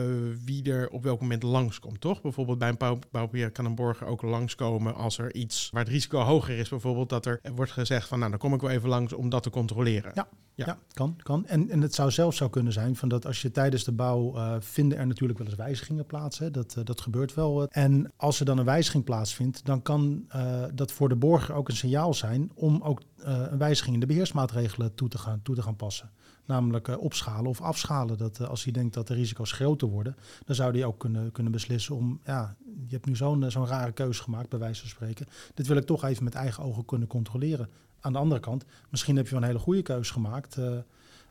wie 0.44 0.72
er 0.72 0.88
op 0.88 1.02
welk 1.02 1.20
moment 1.20 1.42
langskomt, 1.42 2.00
toch? 2.00 2.20
Bijvoorbeeld 2.22 2.58
bij 2.58 2.68
een 2.68 2.76
bouw, 2.76 2.98
bouwbeheer 3.10 3.50
kan 3.50 3.64
een 3.64 3.74
borger 3.74 4.06
ook 4.06 4.22
langskomen 4.22 4.94
als 4.94 5.18
er 5.18 5.34
iets 5.34 5.68
waar 5.70 5.82
het 5.82 5.92
risico 5.92 6.20
hoger 6.20 6.58
is. 6.58 6.68
Bijvoorbeeld 6.68 7.08
dat 7.08 7.26
er 7.26 7.40
wordt 7.54 7.72
gezegd 7.72 8.08
van 8.08 8.18
nou, 8.18 8.30
dan 8.30 8.40
kom 8.40 8.54
ik 8.54 8.60
wel 8.60 8.70
even 8.70 8.88
langs 8.88 9.12
om 9.12 9.28
dat 9.28 9.42
te 9.42 9.50
controleren. 9.50 10.12
Ja. 10.14 10.28
Ja. 10.54 10.66
Ja, 10.66 10.78
kan. 10.92 11.16
kan. 11.22 11.46
En, 11.46 11.70
en 11.70 11.80
het 11.80 11.94
zou 11.94 12.10
zelfs 12.10 12.36
zo 12.36 12.48
kunnen 12.48 12.72
zijn 12.72 12.96
van 12.96 13.08
dat 13.08 13.26
als 13.26 13.42
je 13.42 13.50
tijdens 13.50 13.84
de 13.84 13.92
bouw 13.92 14.36
eh, 14.36 14.56
vinden 14.58 14.98
er 14.98 15.06
natuurlijk 15.06 15.38
wel 15.38 15.48
eens 15.48 15.56
wijzigingen 15.56 16.06
plaats. 16.06 16.38
Hè. 16.38 16.50
Dat, 16.50 16.76
dat 16.84 17.00
gebeurt 17.00 17.34
wel. 17.34 17.66
En 17.66 18.12
als 18.16 18.40
er 18.40 18.46
dan 18.46 18.58
een 18.58 18.64
wijziging 18.64 19.04
plaatsvindt, 19.04 19.64
dan 19.64 19.82
kan, 19.82 20.24
dat 20.74 20.92
voor 20.92 21.08
de 21.08 21.16
borger 21.16 21.54
ook 21.54 21.68
een 21.68 21.76
signaal 21.76 22.14
zijn 22.14 22.50
om 22.54 22.80
ook 22.82 23.02
eh, 23.16 23.46
een 23.50 23.58
wijziging 23.58 23.94
in 23.94 24.00
de 24.00 24.06
beheersmaatregelen 24.06 24.94
toe 24.94 25.08
te 25.08 25.18
gaan, 25.18 25.42
toe 25.42 25.54
te 25.54 25.62
gaan 25.62 25.76
passen. 25.76 26.10
Namelijk 26.44 26.88
eh, 26.88 26.98
opschalen 26.98 27.50
of 27.50 27.60
afschalen. 27.60 28.18
Dat 28.18 28.40
eh, 28.40 28.48
als 28.48 28.64
hij 28.64 28.72
denkt 28.72 28.94
dat 28.94 29.06
de 29.06 29.14
risico's 29.14 29.52
groter 29.52 29.88
worden, 29.88 30.16
dan 30.44 30.54
zou 30.54 30.72
hij 30.72 30.84
ook 30.84 30.98
kunnen, 30.98 31.32
kunnen 31.32 31.52
beslissen 31.52 31.96
om, 31.96 32.20
ja, 32.24 32.56
je 32.86 32.94
hebt 32.94 33.06
nu 33.06 33.16
zo'n 33.16 33.50
zo'n 33.50 33.66
rare 33.66 33.92
keuze 33.92 34.22
gemaakt, 34.22 34.48
bij 34.48 34.58
wijze 34.58 34.80
van 34.80 34.88
spreken. 34.88 35.26
Dit 35.54 35.66
wil 35.66 35.76
ik 35.76 35.86
toch 35.86 36.04
even 36.04 36.24
met 36.24 36.34
eigen 36.34 36.64
ogen 36.64 36.84
kunnen 36.84 37.08
controleren. 37.08 37.68
Aan 38.00 38.12
de 38.12 38.18
andere 38.18 38.40
kant, 38.40 38.64
misschien 38.90 39.16
heb 39.16 39.24
je 39.24 39.32
wel 39.32 39.40
een 39.40 39.48
hele 39.48 39.58
goede 39.58 39.82
keuze 39.82 40.12
gemaakt. 40.12 40.58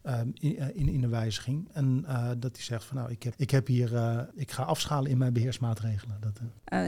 Eh, 0.02 0.20
ehm, 0.20 0.30
in, 0.34 0.58
eh, 0.58 0.68
in, 0.74 0.88
in 0.88 1.02
de 1.02 1.08
wijziging. 1.08 1.70
En 1.74 2.04
eh, 2.08 2.30
dat 2.38 2.56
hij 2.56 2.64
zegt 2.64 2.84
van 2.84 2.98
nou, 2.98 3.12
ik 3.12 3.24
heb, 3.24 3.34
ik 3.38 3.52
heb 3.52 3.68
hier, 3.68 3.96
eh, 3.96 4.20
ik 4.34 4.52
ga 4.52 4.64
afschalen 4.64 5.12
in 5.12 5.18
mijn 5.18 5.34
beheersmaatregelen. 5.34 6.18
Dat, 6.20 6.40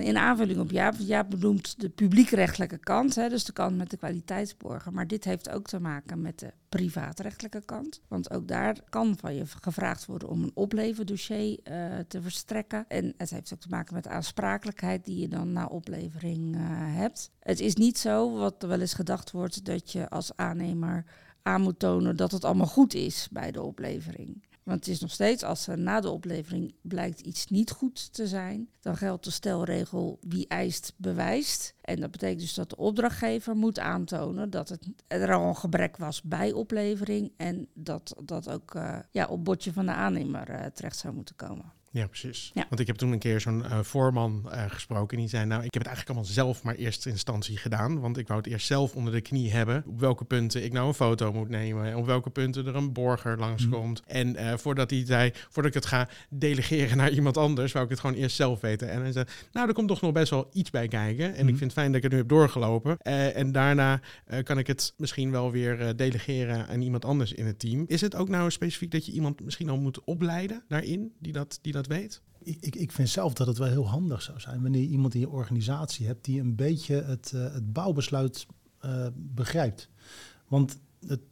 in 0.01 0.17
aanvulling 0.17 0.59
op 0.59 0.71
Jaap, 0.71 0.95
Jaap 0.97 1.29
benoemt 1.29 1.81
de 1.81 1.89
publiekrechtelijke 1.89 2.77
kant, 2.77 3.15
hè, 3.15 3.29
dus 3.29 3.43
de 3.45 3.53
kant 3.53 3.77
met 3.77 3.89
de 3.89 3.97
kwaliteitsborger. 3.97 4.93
Maar 4.93 5.07
dit 5.07 5.23
heeft 5.23 5.49
ook 5.49 5.67
te 5.67 5.79
maken 5.79 6.21
met 6.21 6.39
de 6.39 6.53
privaatrechtelijke 6.69 7.61
kant. 7.65 8.01
Want 8.07 8.31
ook 8.31 8.47
daar 8.47 8.77
kan 8.89 9.17
van 9.19 9.35
je 9.35 9.45
gevraagd 9.61 10.05
worden 10.05 10.29
om 10.29 10.43
een 10.43 10.51
opleverdossier 10.53 11.59
te 12.07 12.21
verstrekken. 12.21 12.85
En 12.87 13.13
het 13.17 13.29
heeft 13.29 13.53
ook 13.53 13.59
te 13.59 13.69
maken 13.69 13.93
met 13.93 14.03
de 14.03 14.09
aansprakelijkheid 14.09 15.05
die 15.05 15.19
je 15.19 15.27
dan 15.27 15.51
na 15.51 15.65
oplevering 15.65 16.55
hebt. 16.95 17.31
Het 17.39 17.59
is 17.59 17.75
niet 17.75 17.97
zo, 17.97 18.37
wat 18.37 18.63
er 18.63 18.69
wel 18.69 18.79
eens 18.79 18.93
gedacht 18.93 19.31
wordt, 19.31 19.65
dat 19.65 19.91
je 19.91 20.09
als 20.09 20.35
aannemer 20.35 21.05
aan 21.43 21.61
moet 21.61 21.79
tonen 21.79 22.15
dat 22.15 22.31
het 22.31 22.45
allemaal 22.45 22.67
goed 22.67 22.93
is 22.93 23.27
bij 23.31 23.51
de 23.51 23.61
oplevering. 23.61 24.43
Want 24.63 24.79
het 24.79 24.87
is 24.87 24.99
nog 24.99 25.11
steeds, 25.11 25.43
als 25.43 25.67
er 25.67 25.77
na 25.77 25.99
de 25.99 26.09
oplevering 26.09 26.73
blijkt 26.81 27.19
iets 27.19 27.47
niet 27.47 27.71
goed 27.71 28.13
te 28.13 28.27
zijn, 28.27 28.69
dan 28.79 28.97
geldt 28.97 29.23
de 29.23 29.31
stelregel 29.31 30.19
wie 30.21 30.47
eist 30.47 30.93
bewijst. 30.97 31.73
En 31.81 31.99
dat 31.99 32.11
betekent 32.11 32.39
dus 32.39 32.53
dat 32.53 32.69
de 32.69 32.77
opdrachtgever 32.77 33.55
moet 33.55 33.79
aantonen 33.79 34.49
dat 34.49 34.69
het, 34.69 34.87
er 35.07 35.33
al 35.33 35.47
een 35.47 35.55
gebrek 35.55 35.97
was 35.97 36.21
bij 36.21 36.51
oplevering 36.51 37.31
en 37.37 37.67
dat 37.73 38.15
dat 38.23 38.49
ook 38.49 38.75
eh, 38.75 38.99
ja, 39.11 39.25
op 39.25 39.43
bordje 39.43 39.73
van 39.73 39.85
de 39.85 39.93
aannemer 39.93 40.49
eh, 40.49 40.65
terecht 40.65 40.97
zou 40.97 41.13
moeten 41.13 41.35
komen. 41.35 41.71
Ja, 41.93 42.07
precies. 42.07 42.51
Ja. 42.53 42.65
Want 42.69 42.81
ik 42.81 42.87
heb 42.87 42.95
toen 42.95 43.11
een 43.11 43.19
keer 43.19 43.39
zo'n 43.41 43.65
eh, 43.65 43.79
voorman 43.79 44.49
eh, 44.51 44.63
gesproken. 44.67 45.15
En 45.17 45.23
die 45.23 45.29
zei, 45.29 45.45
nou, 45.45 45.63
ik 45.63 45.73
heb 45.73 45.83
het 45.83 45.85
eigenlijk 45.85 46.09
allemaal 46.09 46.33
zelf 46.33 46.63
maar 46.63 46.75
eerste 46.75 47.09
instantie 47.09 47.57
gedaan. 47.57 47.99
Want 47.99 48.17
ik 48.17 48.27
wou 48.27 48.39
het 48.39 48.49
eerst 48.49 48.67
zelf 48.67 48.95
onder 48.95 49.13
de 49.13 49.21
knie 49.21 49.51
hebben. 49.51 49.83
Op 49.87 49.99
welke 49.99 50.23
punten 50.25 50.63
ik 50.63 50.71
nou 50.73 50.87
een 50.87 50.93
foto 50.93 51.33
moet 51.33 51.49
nemen. 51.49 51.85
En 51.85 51.95
op 51.95 52.05
welke 52.05 52.29
punten 52.29 52.65
er 52.65 52.75
een 52.75 52.93
borger 52.93 53.37
langskomt. 53.37 54.01
En 54.05 54.35
eh, 54.35 54.57
voordat 54.57 54.89
hij 54.89 55.05
zei, 55.05 55.31
voordat 55.33 55.65
ik 55.65 55.73
het 55.73 55.85
ga 55.85 56.09
delegeren 56.29 56.97
naar 56.97 57.11
iemand 57.11 57.37
anders, 57.37 57.71
wou 57.71 57.85
ik 57.85 57.91
het 57.91 57.99
gewoon 57.99 58.15
eerst 58.15 58.35
zelf 58.35 58.61
weten. 58.61 58.89
En 58.89 59.01
hij 59.01 59.11
zei, 59.11 59.25
nou, 59.51 59.67
er 59.67 59.73
komt 59.73 59.87
toch 59.87 60.01
nog 60.01 60.11
best 60.11 60.29
wel 60.29 60.49
iets 60.53 60.69
bij 60.69 60.87
kijken. 60.87 61.25
En 61.25 61.31
ik 61.31 61.37
Mhm. 61.37 61.47
vind 61.47 61.59
het 61.61 61.73
fijn 61.73 61.87
dat 61.87 61.95
ik 61.95 62.03
het 62.03 62.11
nu 62.11 62.17
heb 62.17 62.27
doorgelopen. 62.27 62.97
En 62.97 63.51
daarna 63.51 64.01
kan 64.43 64.57
ik 64.57 64.67
het 64.67 64.93
misschien 64.97 65.31
wel 65.31 65.51
weer 65.51 65.95
delegeren 65.95 66.67
aan 66.67 66.81
iemand 66.81 67.05
anders 67.05 67.33
in 67.33 67.45
het 67.45 67.59
team. 67.59 67.83
Is 67.87 68.01
het 68.01 68.15
ook 68.15 68.29
nou 68.29 68.51
specifiek 68.51 68.91
dat 68.91 69.05
je 69.05 69.11
iemand 69.11 69.43
misschien 69.43 69.69
al 69.69 69.77
moet 69.77 70.03
opleiden 70.03 70.63
daarin, 70.67 71.13
die 71.19 71.31
dat, 71.33 71.59
die 71.61 71.73
dat 71.73 71.82
weet? 71.87 72.21
Ik, 72.43 72.75
ik, 72.75 72.91
vind 72.91 73.09
zelf 73.09 73.33
dat 73.33 73.47
het 73.47 73.57
wel 73.57 73.67
heel 73.67 73.87
handig 73.87 74.21
zou 74.21 74.39
zijn 74.39 74.61
wanneer 74.61 74.81
je 74.81 74.87
iemand 74.87 75.13
in 75.13 75.19
je 75.19 75.29
organisatie 75.29 76.05
hebt 76.05 76.25
die 76.25 76.39
een 76.39 76.55
beetje 76.55 77.01
het, 77.01 77.31
eh, 77.35 77.53
het 77.53 77.73
bouwbesluit 77.73 78.45
eh, 78.79 79.07
begrijpt. 79.15 79.89
Want 80.47 80.79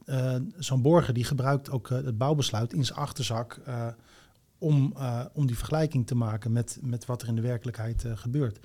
eh, 0.06 0.36
zo'n 0.58 0.82
borger 0.82 1.14
die 1.14 1.24
gebruikt 1.24 1.70
ook 1.70 1.90
het 1.90 2.18
bouwbesluit 2.18 2.74
in 2.74 2.86
zijn 2.86 3.00
achterzak 3.00 3.60
om, 4.58 4.96
om 5.34 5.46
die 5.46 5.58
vergelijking 5.58 6.08
te 6.08 6.16
maken 6.16 6.52
met, 6.52 6.80
met 6.82 7.06
wat 7.06 7.22
er 7.22 7.28
in 7.28 7.36
de 7.36 7.42
werkelijkheid 7.42 8.06
gebeurt. 8.16 8.60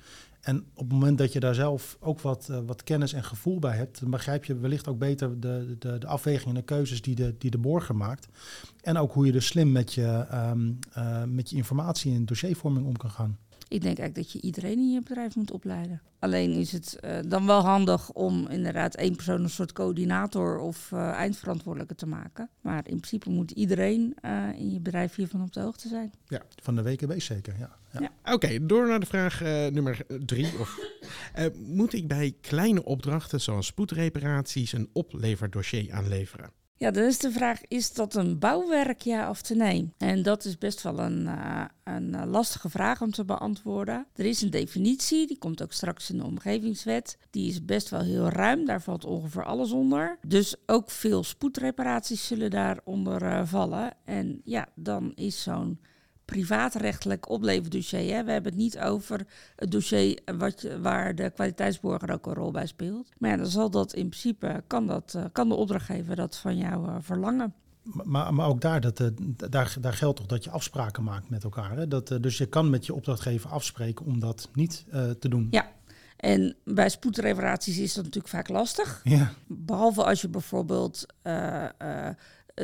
En 0.46 0.64
op 0.74 0.84
het 0.84 0.92
moment 0.92 1.18
dat 1.18 1.32
je 1.32 1.40
daar 1.40 1.54
zelf 1.54 1.96
ook 2.00 2.20
wat, 2.20 2.48
eh, 2.48 2.58
wat 2.66 2.82
kennis 2.82 3.12
en 3.12 3.24
gevoel 3.24 3.58
bij 3.58 3.76
hebt, 3.76 4.00
dan 4.00 4.10
begrijp 4.10 4.44
je 4.44 4.58
wellicht 4.58 4.88
ook 4.88 4.98
beter 4.98 5.40
de, 5.40 5.76
de, 5.78 5.98
de 5.98 6.06
afwegingen 6.06 6.48
en 6.48 6.60
de 6.60 6.66
keuzes 6.66 7.02
die 7.02 7.14
de, 7.14 7.34
die 7.38 7.50
de 7.50 7.58
borger 7.58 7.96
maakt. 7.96 8.28
En 8.82 8.96
ook 8.96 9.12
hoe 9.12 9.26
je 9.26 9.32
dus 9.32 9.46
slim 9.46 9.72
met 9.72 9.94
je, 9.94 10.26
ehm, 10.30 10.72
eh, 10.92 11.22
met 11.24 11.50
je 11.50 11.56
informatie 11.56 12.14
en 12.14 12.24
dossiervorming 12.24 12.86
om 12.86 12.96
kan 12.96 13.10
gaan. 13.10 13.38
Ik 13.68 13.82
denk 13.82 13.98
eigenlijk 13.98 14.14
dat 14.14 14.32
je 14.32 14.40
iedereen 14.40 14.78
in 14.78 14.92
je 14.92 15.00
bedrijf 15.00 15.36
moet 15.36 15.50
opleiden. 15.50 16.02
Alleen 16.18 16.52
is 16.52 16.72
het 16.72 17.00
eh, 17.00 17.18
dan 17.28 17.46
wel 17.46 17.60
handig 17.60 18.12
om 18.12 18.46
inderdaad 18.48 18.94
één 18.94 19.16
persoon 19.16 19.42
een 19.42 19.50
soort 19.50 19.72
coördinator 19.72 20.58
of 20.58 20.92
eh, 20.92 21.08
eindverantwoordelijke 21.10 21.94
te 21.94 22.06
maken. 22.06 22.50
Maar 22.60 22.88
in 22.88 22.96
principe 22.96 23.30
moet 23.30 23.50
iedereen 23.50 24.16
eh, 24.20 24.48
in 24.56 24.72
je 24.72 24.80
bedrijf 24.80 25.14
hiervan 25.14 25.42
op 25.42 25.52
de 25.52 25.60
hoogte 25.60 25.88
zijn. 25.88 26.12
Van 26.62 26.74
de 26.76 26.82
WKB 26.82 27.20
zeker, 27.20 27.54
ja. 27.58 27.76
ja. 27.92 28.00
Ja. 28.00 28.34
Oké, 28.34 28.66
door 28.66 28.86
naar 28.86 29.00
de 29.00 29.06
vraag 29.06 29.42
eh, 29.42 29.66
nummer 29.66 30.06
drie. 30.26 30.58
Of, 30.58 30.78
eh, 31.34 31.46
moet 31.66 31.92
ik 31.92 32.08
bij 32.08 32.34
kleine 32.40 32.84
opdrachten 32.84 33.40
zoals 33.40 33.66
spoedreparaties 33.66 34.72
een 34.72 34.90
opleverdossier 34.92 35.92
aanleveren? 35.92 36.50
Ja, 36.78 36.90
dan 36.90 37.04
is 37.04 37.18
de 37.18 37.30
vraag, 37.30 37.60
is 37.68 37.92
dat 37.92 38.14
een 38.14 38.38
bouwwerk, 38.38 39.00
ja 39.00 39.30
of 39.30 39.54
nee? 39.54 39.92
En 39.98 40.22
dat 40.22 40.44
is 40.44 40.58
best 40.58 40.82
wel 40.82 40.98
een, 40.98 41.26
eh, 41.26 41.64
een 41.84 42.14
eh, 42.14 42.26
lastige 42.26 42.68
vraag 42.68 43.02
om 43.02 43.10
te 43.10 43.24
beantwoorden. 43.24 44.06
Er 44.14 44.24
is 44.24 44.42
een 44.42 44.50
definitie, 44.50 45.26
die 45.26 45.38
komt 45.38 45.62
ook 45.62 45.72
straks 45.72 46.10
in 46.10 46.18
de 46.18 46.24
omgevingswet. 46.24 47.18
Die 47.30 47.48
is 47.48 47.64
best 47.64 47.88
wel 47.88 48.00
heel 48.00 48.28
ruim, 48.28 48.64
daar 48.64 48.82
valt 48.82 49.04
ongeveer 49.04 49.44
alles 49.44 49.72
onder. 49.72 50.18
Dus 50.26 50.56
ook 50.66 50.90
veel 50.90 51.24
spoedreparaties 51.24 52.26
zullen 52.26 52.50
daaronder 52.50 53.22
eh, 53.22 53.40
vallen. 53.44 53.92
En 54.04 54.40
ja, 54.44 54.68
dan 54.74 55.12
is 55.14 55.42
zo'n 55.42 55.80
privaatrechtelijk 56.26 57.28
opleverdossier. 57.28 58.14
Hè? 58.14 58.24
We 58.24 58.30
hebben 58.32 58.52
het 58.52 58.60
niet 58.60 58.78
over 58.78 59.26
het 59.56 59.70
dossier 59.70 60.18
wat, 60.38 60.60
je- 60.60 60.80
waar 60.80 61.14
de 61.14 61.30
kwaliteitsborger 61.30 62.12
ook 62.12 62.26
een 62.26 62.34
rol 62.34 62.50
bij 62.50 62.66
speelt. 62.66 63.08
Maar 63.18 63.30
ja, 63.30 63.36
dan 63.36 63.46
zal 63.46 63.70
dat 63.70 63.92
in 63.94 64.08
principe, 64.08 64.62
kan, 64.66 64.86
dat, 64.86 65.14
eh, 65.16 65.24
kan 65.32 65.48
de 65.48 65.54
opdrachtgever 65.54 66.16
dat 66.16 66.36
van 66.36 66.56
jou 66.56 66.88
eh, 66.88 66.94
verlangen. 67.00 67.54
Maar, 67.82 68.34
maar 68.34 68.46
ook 68.46 68.60
daar, 68.60 68.80
dat, 68.80 69.00
eh, 69.00 69.06
daar, 69.50 69.76
daar 69.80 69.92
geldt 69.92 70.16
toch 70.16 70.26
dat 70.26 70.44
je 70.44 70.50
afspraken 70.50 71.02
maakt 71.02 71.30
met 71.30 71.44
elkaar. 71.44 71.76
Hè? 71.76 71.88
Dat, 71.88 72.16
dus 72.20 72.38
je 72.38 72.46
kan 72.46 72.70
met 72.70 72.86
je 72.86 72.94
opdrachtgever 72.94 73.50
afspreken 73.50 74.06
om 74.06 74.20
dat 74.20 74.48
niet 74.52 74.84
te 75.18 75.28
doen. 75.28 75.46
Ja. 75.50 75.74
En 76.16 76.56
bij 76.64 76.88
spoedreparaties 76.88 77.78
is 77.78 77.94
dat 77.94 78.04
natuurlijk 78.04 78.34
vaak 78.34 78.48
lastig. 78.48 79.00
Ja. 79.04 79.32
Behalve 79.46 80.04
als 80.04 80.20
je 80.20 80.28
bijvoorbeeld 80.28 81.06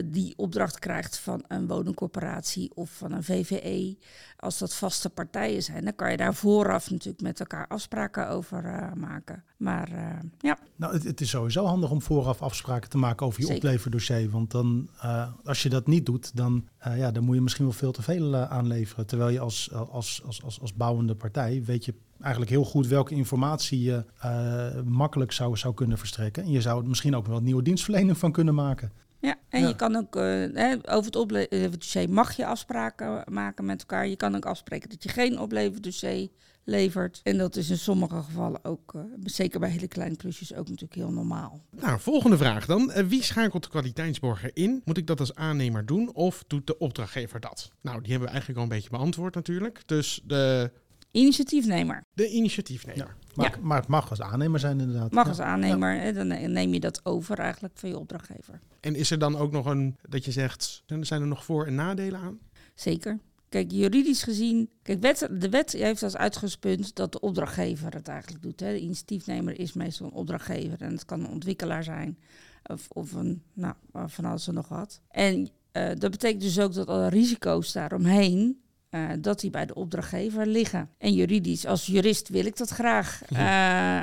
die 0.05 0.33
opdracht 0.37 0.79
krijgt 0.79 1.19
van 1.19 1.45
een 1.49 1.67
woningcorporatie 1.67 2.71
of 2.75 2.91
van 2.91 3.13
een 3.13 3.25
VVE. 3.25 3.97
Als 4.37 4.59
dat 4.59 4.75
vaste 4.75 5.11
partijen 5.11 5.63
zijn, 5.63 5.85
dan 5.85 5.95
kan 5.95 6.11
je 6.11 6.17
daar 6.17 6.35
vooraf 6.35 6.91
natuurlijk 6.91 7.23
met 7.23 7.41
elkaar 7.41 7.67
afspraken 7.69 8.29
over 8.29 8.65
eh, 8.65 8.93
maken. 8.93 9.45
Maar 9.57 9.89
eh, 9.93 10.19
ja, 10.39 10.59
Nou, 10.77 10.93
het, 10.93 11.05
het 11.05 11.21
is 11.21 11.31
sowieso 11.31 11.65
handig 11.65 11.91
om 11.91 12.03
vooraf 12.03 12.43
afspraken 12.43 12.91
te 12.91 12.99
maken 12.99 13.27
over 13.27 13.41
je 13.41 13.47
Zeker. 13.47 13.63
opleverdossier. 13.63 14.31
Want 14.31 14.51
dan, 14.51 14.89
eh, 15.01 15.29
als 15.45 15.63
je 15.63 15.69
dat 15.69 15.87
niet 15.87 16.07
doet, 16.07 16.37
dan, 16.37 16.69
eh, 16.79 16.99
ja, 16.99 17.11
dan 17.11 17.25
moet 17.25 17.35
je 17.35 17.41
misschien 17.41 17.65
wel 17.65 17.75
veel 17.75 17.93
te 17.93 18.03
veel 18.03 18.35
eh, 18.35 18.51
aanleveren. 18.51 19.07
Terwijl 19.07 19.31
je 19.31 19.41
als, 19.41 19.73
als, 19.73 20.23
als, 20.25 20.43
als, 20.43 20.61
als 20.61 20.75
bouwende 20.75 21.15
partij 21.15 21.63
weet 21.65 21.85
je 21.85 21.95
eigenlijk 22.23 22.51
heel 22.51 22.65
goed 22.65 22.87
welke 22.87 23.15
informatie 23.15 23.83
je 23.83 24.05
eh, 24.19 24.83
makkelijk 24.85 25.33
zou, 25.33 25.57
zou 25.57 25.75
kunnen 25.75 25.99
verstrekken. 25.99 26.43
En 26.43 26.51
je 26.51 26.61
zou 26.61 26.83
er 26.83 26.89
misschien 26.89 27.17
ook 27.17 27.27
wel 27.27 27.37
een 27.37 27.45
nieuwe 27.45 27.63
dienstverlening 27.63 28.19
van 28.19 28.33
kunnen 28.33 28.55
maken. 28.55 28.93
Ja, 29.23 29.37
en 29.49 29.61
Ja. 29.61 29.69
je 29.69 29.77
kan 29.77 29.97
ook 29.97 30.17
eh, 30.17 30.73
over 30.85 31.05
het 31.05 31.17
opleverdossier 31.17 32.11
mag 32.11 32.37
je 32.37 32.47
afspraken 32.47 33.25
maken 33.33 33.65
met 33.65 33.81
elkaar. 33.81 34.07
Je 34.07 34.17
kan 34.17 34.37
ook 34.37 34.47
afspreken 34.47 34.89
dat 34.89 35.03
je 35.03 35.09
geen 35.09 35.39
opleverdossier 35.39 36.29
levert. 36.65 37.21
En 37.23 37.39
dat 37.39 37.57
is 37.57 37.71
in 37.71 37.79
sommige 37.79 38.23
gevallen 38.23 38.65
ook, 38.65 38.95
eh, 38.95 39.01
zeker 39.25 39.61
bij 39.61 39.71
hele 39.71 39.89
kleine 39.89 40.17
klusjes, 40.17 40.55
ook 40.55 40.69
natuurlijk 40.69 40.95
heel 40.95 41.11
normaal. 41.13 41.61
Nou, 41.71 42.01
volgende 42.01 42.37
vraag 42.37 42.67
dan. 42.67 42.91
Eh, 42.93 43.05
wie 43.05 43.23
schakelt 43.23 43.63
de 43.63 43.69
kwaliteitsborger 43.69 44.51
in? 44.55 44.83
Moet 44.85 44.99
ik 44.99 45.07
dat 45.07 45.21
als 45.21 45.35
aannemer 45.35 45.87
doen 45.87 46.15
of 46.15 46.45
doet 46.47 46.67
de 46.67 46.79
opdrachtgever 46.79 47.41
dat? 47.41 47.71
Nou, 47.81 48.01
die 48.01 48.11
hebben 48.11 48.27
we 48.29 48.33
eigenlijk 48.35 48.59
al 48.59 48.65
een 48.65 48.77
beetje 48.77 48.91
beantwoord 48.91 49.35
natuurlijk. 49.35 49.83
Dus 49.87 50.21
de, 50.25 50.71
Initiatiefnemer 51.13 52.05
de 52.15 52.29
initiatiefnemer. 52.31 53.07
Ja. 53.07 53.15
Maar, 53.35 53.59
maar 53.63 53.79
het 53.79 53.89
mag 53.89 54.11
als 54.11 54.21
aannemer 54.21 54.61
zijn 54.61 54.81
inderdaad. 54.81 55.13
mag 55.13 55.25
Ja. 55.25 55.31
als 55.31 55.41
aannemer, 55.41 56.01
hè, 56.01 56.13
dan 56.13 56.27
neem 56.53 56.73
je 56.73 56.81
dat 56.81 57.01
over 57.05 57.39
eigenlijk 57.39 57.79
van 57.79 57.89
je 57.89 57.99
opdrachtgever. 57.99 58.61
En 58.81 58.95
is 58.95 59.11
er 59.11 59.19
dan 59.19 59.37
ook 59.37 59.53
nog 59.53 59.67
een, 59.67 59.97
dat 60.09 60.25
je 60.25 60.33
zegt, 60.33 60.83
zijn 61.01 61.21
er 61.21 61.27
nog 61.27 61.45
voor- 61.45 61.67
en 61.67 61.75
nadelen 61.75 62.21
aan? 62.21 62.39
Zeker. 62.75 63.19
Kijk, 63.49 63.71
juridisch 63.71 64.23
gezien, 64.23 64.69
kijk, 64.83 65.01
wet, 65.01 65.29
de 65.31 65.49
wet 65.49 65.73
heeft 65.73 66.03
als 66.03 66.17
uitgangspunt 66.17 66.95
dat 66.95 67.13
de 67.13 67.21
opdrachtgever 67.21 67.95
het 67.95 68.09
eigenlijk 68.09 68.43
doet. 68.43 68.61
Hè. 68.61 68.73
De 68.73 68.81
initiatiefnemer 68.81 69.59
is 69.61 69.73
meestal 69.73 70.07
een 70.07 70.13
opdrachtgever 70.13 70.81
en 70.81 70.93
het 70.93 71.05
kan 71.05 71.21
een 71.21 71.31
ontwikkelaar 71.31 71.85
zijn 71.85 72.19
of, 72.63 72.89
of 72.89 73.13
een, 73.13 73.43
nou, 73.53 73.75
van 73.93 74.25
alles 74.25 74.49
en 74.49 74.55
nog 74.55 74.69
wat. 74.69 75.01
En 75.09 75.49
eh, 75.73 75.89
dat 75.99 76.11
betekent 76.11 76.43
dus 76.43 76.59
ook 76.61 76.75
dat 76.75 76.87
alle 76.87 77.09
risico's 77.09 77.73
daaromheen, 77.73 78.61
eh, 78.93 79.09
dat 79.21 79.41
die 79.41 79.51
bij 79.51 79.67
de 79.67 79.75
opdrachtgever 79.75 80.47
liggen. 80.47 80.89
En 80.99 81.13
juridisch, 81.13 81.67
als 81.67 81.87
jurist 81.87 82.29
wil 82.29 82.47
ik 82.47 82.57
dat 82.57 82.69
graag. 82.69 83.23
eh, 83.29 83.39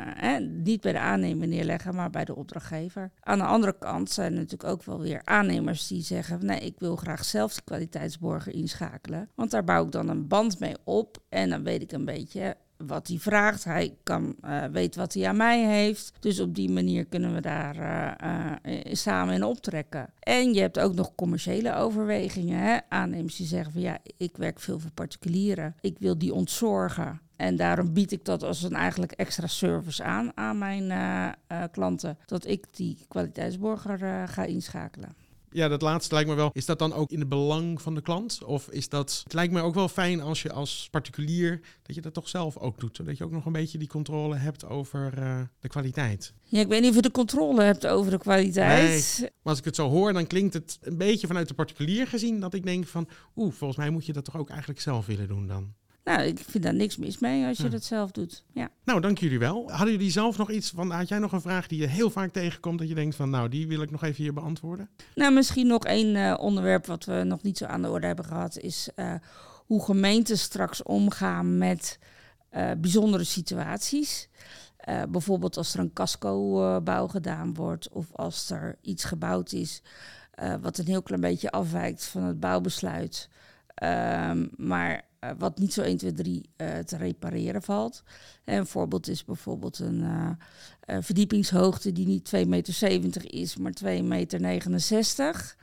hè, 0.04 0.40
niet 0.40 0.82
bij 0.82 0.92
de 0.92 1.00
aannemer 1.00 1.48
neerleggen, 1.48 1.96
maar 1.96 2.10
bij 2.10 2.26
de 2.26 2.36
opdrachtgever. 2.36 3.12
Aan 3.20 3.38
de 3.38 3.44
andere 3.44 3.76
kant 3.80 4.10
zijn 4.12 4.32
er 4.32 4.38
natuurlijk 4.38 4.70
ook 4.70 4.84
wel 4.84 5.00
weer 5.00 5.22
aannemers 5.24 5.88
die 5.88 6.02
zeggen... 6.02 6.46
nee, 6.46 6.60
ik 6.60 6.76
wil 6.78 6.96
graag 6.96 7.26
zelf 7.26 7.54
de 7.54 7.62
kwaliteitsborger 7.62 8.54
inschakelen. 8.54 9.30
Want 9.36 9.52
daar 9.52 9.64
bouw 9.64 9.86
ik 9.86 9.92
dan 9.92 10.10
een 10.10 10.28
band 10.28 10.60
mee 10.60 10.76
op. 10.84 11.18
En 11.30 11.50
dan 11.50 11.64
weet 11.64 11.82
ik 11.82 11.92
een 11.92 12.06
beetje 12.06 12.56
wat 12.86 13.08
hij 13.08 13.18
vraagt. 13.18 13.64
Hij 13.64 13.98
kan, 14.04 14.36
eh, 14.42 14.64
weet 14.64 14.96
wat 14.96 15.14
hij 15.14 15.28
aan 15.28 15.38
mij 15.38 15.66
heeft. 15.66 16.14
Dus 16.20 16.40
op 16.40 16.56
die 16.56 16.70
manier 16.70 17.06
kunnen 17.06 17.34
we 17.34 17.42
daar 17.42 17.76
eh, 17.78 18.52
eh, 18.62 18.94
samen 18.94 19.34
in 19.34 19.44
optrekken. 19.44 20.10
En 20.20 20.54
je 20.54 20.62
hebt 20.62 20.80
ook 20.80 20.94
nog 20.94 21.16
commerciële 21.16 21.76
overwegingen. 21.76 22.84
Aannemers 22.90 23.36
die 23.36 23.48
zeggen 23.48 23.72
van 23.72 23.82
ja, 23.82 23.98
ik 24.18 24.38
werk 24.38 24.60
veel 24.60 24.80
voor 24.80 24.92
particulieren. 24.92 25.76
Ik 25.82 25.96
wil 26.00 26.18
die 26.18 26.34
ontzorgen. 26.34 27.22
En 27.36 27.56
daarom 27.56 27.94
bied 27.94 28.12
ik 28.12 28.26
dat 28.26 28.44
als 28.44 28.64
een 28.64 28.76
eigenlijk 28.76 29.12
extra 29.12 29.48
service 29.48 30.04
aan 30.04 30.38
aan 30.38 30.58
mijn 30.58 30.92
klanten. 31.72 32.18
Dat 32.26 32.46
ik 32.46 32.66
die 32.72 33.06
kwaliteitsborger 33.08 34.28
ga 34.28 34.44
inschakelen. 34.44 35.16
Ja, 35.52 35.68
dat 35.68 35.82
laatste 35.82 36.14
lijkt 36.14 36.30
me 36.30 36.36
wel. 36.36 36.50
Is 36.54 36.66
dat 36.66 36.80
dan 36.80 36.94
ook 36.94 37.12
in 37.12 37.20
het 37.20 37.30
belang 37.30 37.82
van 37.82 37.96
de 37.96 38.02
klant? 38.02 38.44
Of 38.44 38.70
is 38.70 38.90
dat. 38.90 39.22
Het 39.24 39.34
lijkt 39.34 39.54
me 39.54 39.62
ook 39.62 39.74
wel 39.74 39.88
fijn 39.88 40.22
als 40.22 40.42
je 40.42 40.52
als 40.52 40.88
particulier. 40.92 41.62
dat 41.82 41.96
je 41.96 42.02
dat 42.02 42.14
toch 42.14 42.30
zelf 42.30 42.58
ook 42.58 42.80
doet. 42.80 42.96
Zodat 42.96 43.18
je 43.18 43.24
ook 43.24 43.32
nog 43.32 43.46
een 43.46 43.52
beetje 43.52 43.78
die 43.78 43.88
controle 43.88 44.36
hebt 44.36 44.66
over 44.66 45.14
eh, 45.18 45.42
de 45.60 45.68
kwaliteit. 45.68 46.34
Ja, 46.44 46.60
ik 46.60 46.68
weet 46.68 46.82
niet 46.82 46.90
of 46.90 46.96
je 46.96 47.02
de 47.02 47.12
controle 47.12 47.64
hebt 47.64 47.88
over 47.88 48.12
de 48.12 48.18
kwaliteit. 48.18 49.18
Maar 49.20 49.30
als 49.44 49.60
ik 49.60 49.66
het 49.66 49.76
zo 49.76 49.90
hoor, 49.90 50.14
dan 50.14 50.28
klinkt 50.28 50.54
het 50.54 50.78
een 50.82 50.98
beetje 50.98 51.28
vanuit 51.28 51.48
de 51.48 51.54
particulier 51.54 52.08
gezien. 52.08 52.40
dat 52.40 52.54
ik 52.54 52.64
denk 52.64 52.88
van. 52.88 53.08
Oeh, 53.36 53.54
volgens 53.54 53.80
mij 53.80 53.90
moet 53.90 54.06
je 54.06 54.14
dat 54.14 54.26
toch 54.26 54.38
ook 54.38 54.50
eigenlijk 54.50 54.82
zelf 54.82 55.06
willen 55.06 55.28
doen 55.28 55.48
dan. 55.48 55.74
Nou, 56.10 56.22
ik 56.22 56.40
vind 56.40 56.64
daar 56.64 56.74
niks 56.74 56.98
mis 56.98 57.20
mee 57.20 57.46
als 57.46 57.58
je 57.58 57.64
Ja. 57.64 57.70
dat 57.70 57.84
zelf 57.84 58.12
doet. 58.12 58.44
Ja. 58.54 58.70
Nou, 58.84 59.02
dank 59.02 59.18
jullie 59.18 59.40
wel. 59.40 59.72
Hadden 59.72 59.92
jullie 59.92 60.12
zelf 60.12 60.38
nog 60.38 60.52
iets 60.52 60.70
van. 60.70 60.92
Had 60.92 61.08
jij 61.08 61.20
nog 61.20 61.32
een 61.32 61.42
vraag 61.42 61.68
die 61.68 61.80
je 61.82 61.88
heel 61.88 62.10
vaak 62.10 62.32
tegenkomt. 62.32 62.80
dat 62.80 62.88
je 62.88 62.96
denkt 62.96 63.16
van. 63.16 63.30
Nou, 63.30 63.50
die 63.50 63.68
wil 63.68 63.82
ik 63.82 63.92
nog 63.92 64.04
even 64.04 64.24
hier 64.24 64.34
beantwoorden? 64.34 64.90
Nou, 65.16 65.34
misschien 65.34 65.68
nog 65.68 65.86
één 65.86 66.16
eh, 66.16 66.36
onderwerp 66.40 66.86
wat 66.86 67.06
we 67.06 67.24
nog 67.24 67.42
niet 67.42 67.58
zo 67.58 67.66
aan 67.66 67.82
de 67.82 67.90
orde 67.90 68.08
hebben 68.08 68.26
gehad, 68.26 68.58
is 68.58 68.90
eh, 68.96 69.14
hoe 69.66 69.84
gemeenten 69.84 70.38
straks 70.38 70.84
omgaan 70.84 71.58
met 71.58 72.00
eh, 72.50 72.72
bijzondere 72.78 73.24
situaties. 73.24 74.28
Bijvoorbeeld 75.10 75.58
als 75.58 75.74
er 75.74 75.80
een 75.80 75.94
casco-bouw 75.94 77.08
gedaan 77.08 77.54
wordt 77.54 77.90
of 77.90 78.06
als 78.12 78.50
er 78.50 78.76
iets 78.82 79.04
gebouwd 79.04 79.52
is 79.52 79.82
wat 80.62 80.78
een 80.78 80.86
heel 80.86 81.02
klein 81.02 81.22
beetje 81.22 81.52
afwijkt 81.52 82.06
van 82.06 82.24
het 82.24 82.40
bouwbesluit, 82.40 83.30
Ehm, 83.80 84.48
maar 84.56 85.06
eh, 85.20 85.32
wat 85.38 85.60
niet 85.60 85.74
zo 85.74 85.82
1, 85.82 85.98
2, 85.98 86.14
3 86.14 86.50
eh, 86.56 86.78
te 86.78 86.98
repareren 86.98 87.62
valt. 87.62 88.04
En 88.44 88.58
een 88.58 88.68
voorbeeld 88.68 89.08
is 89.08 89.26
bijvoorbeeld 89.26 89.80
een 89.80 90.04
eh, 90.86 90.98
verdiepingshoogte 91.02 91.92
die 91.92 92.08
niet 92.08 92.32
2,70 92.36 92.48
meter 92.48 93.34
is, 93.34 93.58
maar 93.58 93.74
2,69 93.84 94.02
meter. 94.02 95.56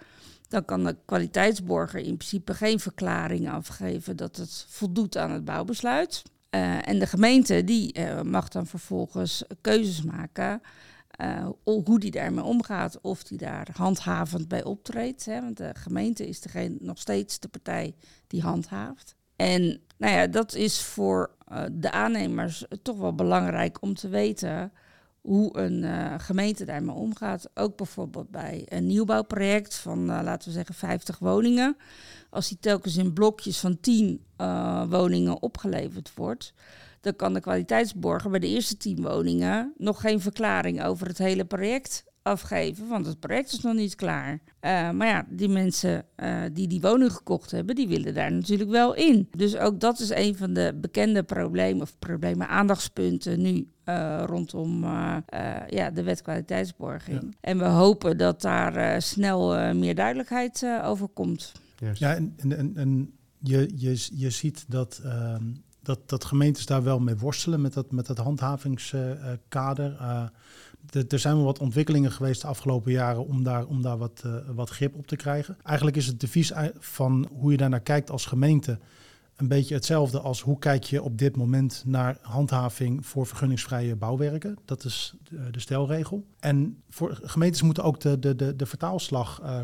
Dan 0.49 0.65
kan 0.65 0.85
de 0.85 0.97
kwaliteitsborger 1.05 2.01
in 2.01 2.17
principe 2.17 2.55
geen 2.55 2.81
verklaring 2.81 3.51
afgeven 3.51 4.17
dat 4.17 4.37
het 4.37 4.67
voldoet 4.69 5.17
aan 5.17 5.31
het 5.31 5.45
bouwbesluit. 5.45 6.23
En 6.51 6.99
de 6.99 7.07
gemeente 7.07 7.65
die 7.65 8.01
mag 8.23 8.49
dan 8.49 8.67
vervolgens 8.67 9.45
keuzes 9.61 10.03
maken 10.03 10.61
hoe 11.65 11.99
die 11.99 12.11
daarmee 12.11 12.45
omgaat. 12.45 13.01
Of 13.01 13.23
die 13.23 13.39
daar 13.39 13.69
handhavend 13.73 14.49
bij 14.49 14.65
optreedt. 14.65 15.25
Hè, 15.25 15.41
want 15.41 15.57
de 15.57 15.75
gemeente 15.75 16.29
is 16.29 16.43
nog 16.79 16.99
steeds 16.99 17.39
de 17.39 17.49
partij 17.49 17.95
die 18.27 18.43
handhaaft. 18.43 19.17
En 19.37 19.81
nou 19.97 20.15
ja, 20.15 20.27
dat 20.27 20.55
is 20.55 20.83
voor 20.83 21.31
eh, 21.49 21.65
de 21.73 21.91
aannemers 21.91 22.65
toch 22.83 22.97
wel 22.97 23.15
belangrijk 23.15 23.83
om 23.83 23.95
te 23.95 24.09
weten 24.09 24.73
hoe 25.27 25.59
een 25.59 25.85
eh, 25.85 26.15
gemeente 26.19 26.65
daarmee 26.65 26.95
omgaat. 26.95 27.51
Ook 27.55 27.77
bijvoorbeeld 27.77 28.31
bij 28.31 28.63
een 28.69 28.87
nieuwbouwproject 28.87 29.75
van, 29.75 30.11
eh, 30.11 30.21
laten 30.23 30.49
we 30.49 30.55
zeggen, 30.55 30.75
50 30.75 31.19
woningen. 31.19 31.77
Als 32.31 32.49
die 32.49 32.59
telkens 32.61 32.97
in 32.97 33.13
blokjes 33.13 33.59
van 33.59 33.81
10 33.81 34.25
eh, 34.37 34.83
woningen 34.89 35.43
opgeleverd 35.43 36.13
wordt, 36.15 36.53
dan 37.01 37.17
kan 37.17 37.33
de 37.33 37.41
kwaliteitsborger 37.41 38.31
bij 38.31 38.41
de 38.41 38.49
eerste 38.49 38.77
10 38.77 39.03
woningen 39.03 39.73
nog 39.77 40.01
geen 40.01 40.21
verklaring 40.21 40.85
over 40.85 41.07
het 41.07 41.19
hele 41.19 41.45
project 41.45 42.05
afgeven, 42.27 42.89
want 42.89 43.07
het 43.07 43.21
project 43.21 43.53
is 43.53 43.61
nog 43.61 43.75
niet 43.75 43.95
klaar. 43.95 44.41
Eh, 44.61 44.91
maar 44.91 45.07
ja, 45.07 45.27
die 45.29 45.49
mensen 45.49 46.05
eh, 46.15 46.43
die 46.53 46.69
die 46.69 46.81
woning 46.81 47.13
gekocht 47.13 47.51
hebben, 47.51 47.75
die 47.75 47.89
willen 47.89 48.15
daar 48.15 48.33
natuurlijk 48.33 48.71
wel 48.71 48.95
in. 48.95 49.29
Dus 49.37 49.57
ook 49.57 49.81
dat 49.81 49.99
is 49.99 50.11
een 50.11 50.37
van 50.37 50.53
de 50.53 50.79
bekende 50.81 51.23
problemen 51.23 51.83
of 51.83 51.99
problemen 51.99 52.49
aandachtspunten 52.49 53.43
nu 53.43 53.69
eh, 53.85 54.23
rondom 54.27 54.85
ja, 55.69 55.91
de 55.91 56.03
wet 56.03 56.23
kwaliteitsborging. 56.23 57.37
En 57.41 57.59
we 57.59 57.65
hopen 57.65 58.19
dat 58.19 58.41
daar 58.41 58.77
eh, 58.77 59.01
snel 59.01 59.57
eh, 59.57 59.75
meer 59.75 59.95
duidelijkheid 59.95 60.63
eh, 60.63 60.89
over 60.89 61.09
komt. 61.09 61.53
Ja, 61.95 62.15
en, 62.15 62.35
en, 62.37 62.57
en, 62.57 62.77
en 62.77 63.13
je, 63.39 63.71
je, 63.75 64.09
je 64.13 64.31
ziet 64.31 64.65
dat, 64.69 65.01
ehm, 65.05 65.45
dat, 65.83 66.09
dat 66.09 66.25
gemeentes 66.25 66.67
daar 66.67 66.83
wel 66.83 66.99
mee 66.99 67.17
worstelen 67.17 67.61
met 67.61 67.73
dat, 67.73 67.93
met 67.93 68.07
dat 68.07 68.19
handhavingskader. 68.19 69.97
Er 71.09 71.19
zijn 71.19 71.35
wel 71.35 71.45
wat 71.45 71.59
ontwikkelingen 71.59 72.13
geweest 72.13 72.41
de 72.41 72.47
afgelopen 72.47 72.93
jaren 72.93 73.27
om 73.27 73.43
daar, 73.43 73.67
om 73.67 73.83
daar 73.83 73.99
wat, 73.99 74.23
eh, 74.25 74.35
wat 74.55 74.71
grip 74.71 74.95
op 74.95 75.07
te 75.07 75.17
krijgen. 75.17 75.57
Eigenlijk 75.63 75.97
is 75.97 76.07
het 76.07 76.21
devies 76.21 76.53
van 76.79 77.29
hoe 77.33 77.51
je 77.51 77.57
daarnaar 77.57 77.81
kijkt 77.81 78.11
als 78.11 78.27
gemeente 78.27 78.79
een 79.37 79.49
beetje 79.49 79.75
hetzelfde 79.75 80.21
als 80.21 80.41
hoe 80.41 80.59
kijk 80.59 80.85
je 80.85 81.03
op 81.03 81.19
dit 81.19 81.37
moment 81.37 81.83
naar 81.87 82.19
handhaving 82.21 83.07
voor 83.07 83.27
vergunningsvrije 83.27 83.97
bouwwerken. 83.97 84.59
Dat 84.65 84.85
is 84.85 85.15
de, 85.23 85.51
de 85.51 85.61
stelregel. 85.61 86.27
En 86.39 86.83
voor 86.89 87.19
gemeentes 87.23 87.63
moeten 87.63 87.85
ook 87.85 88.01
de, 88.01 88.19
de, 88.19 88.37
de, 88.37 88.57
de 88.57 88.67
vertaalslag 88.67 89.41
eh, 89.43 89.61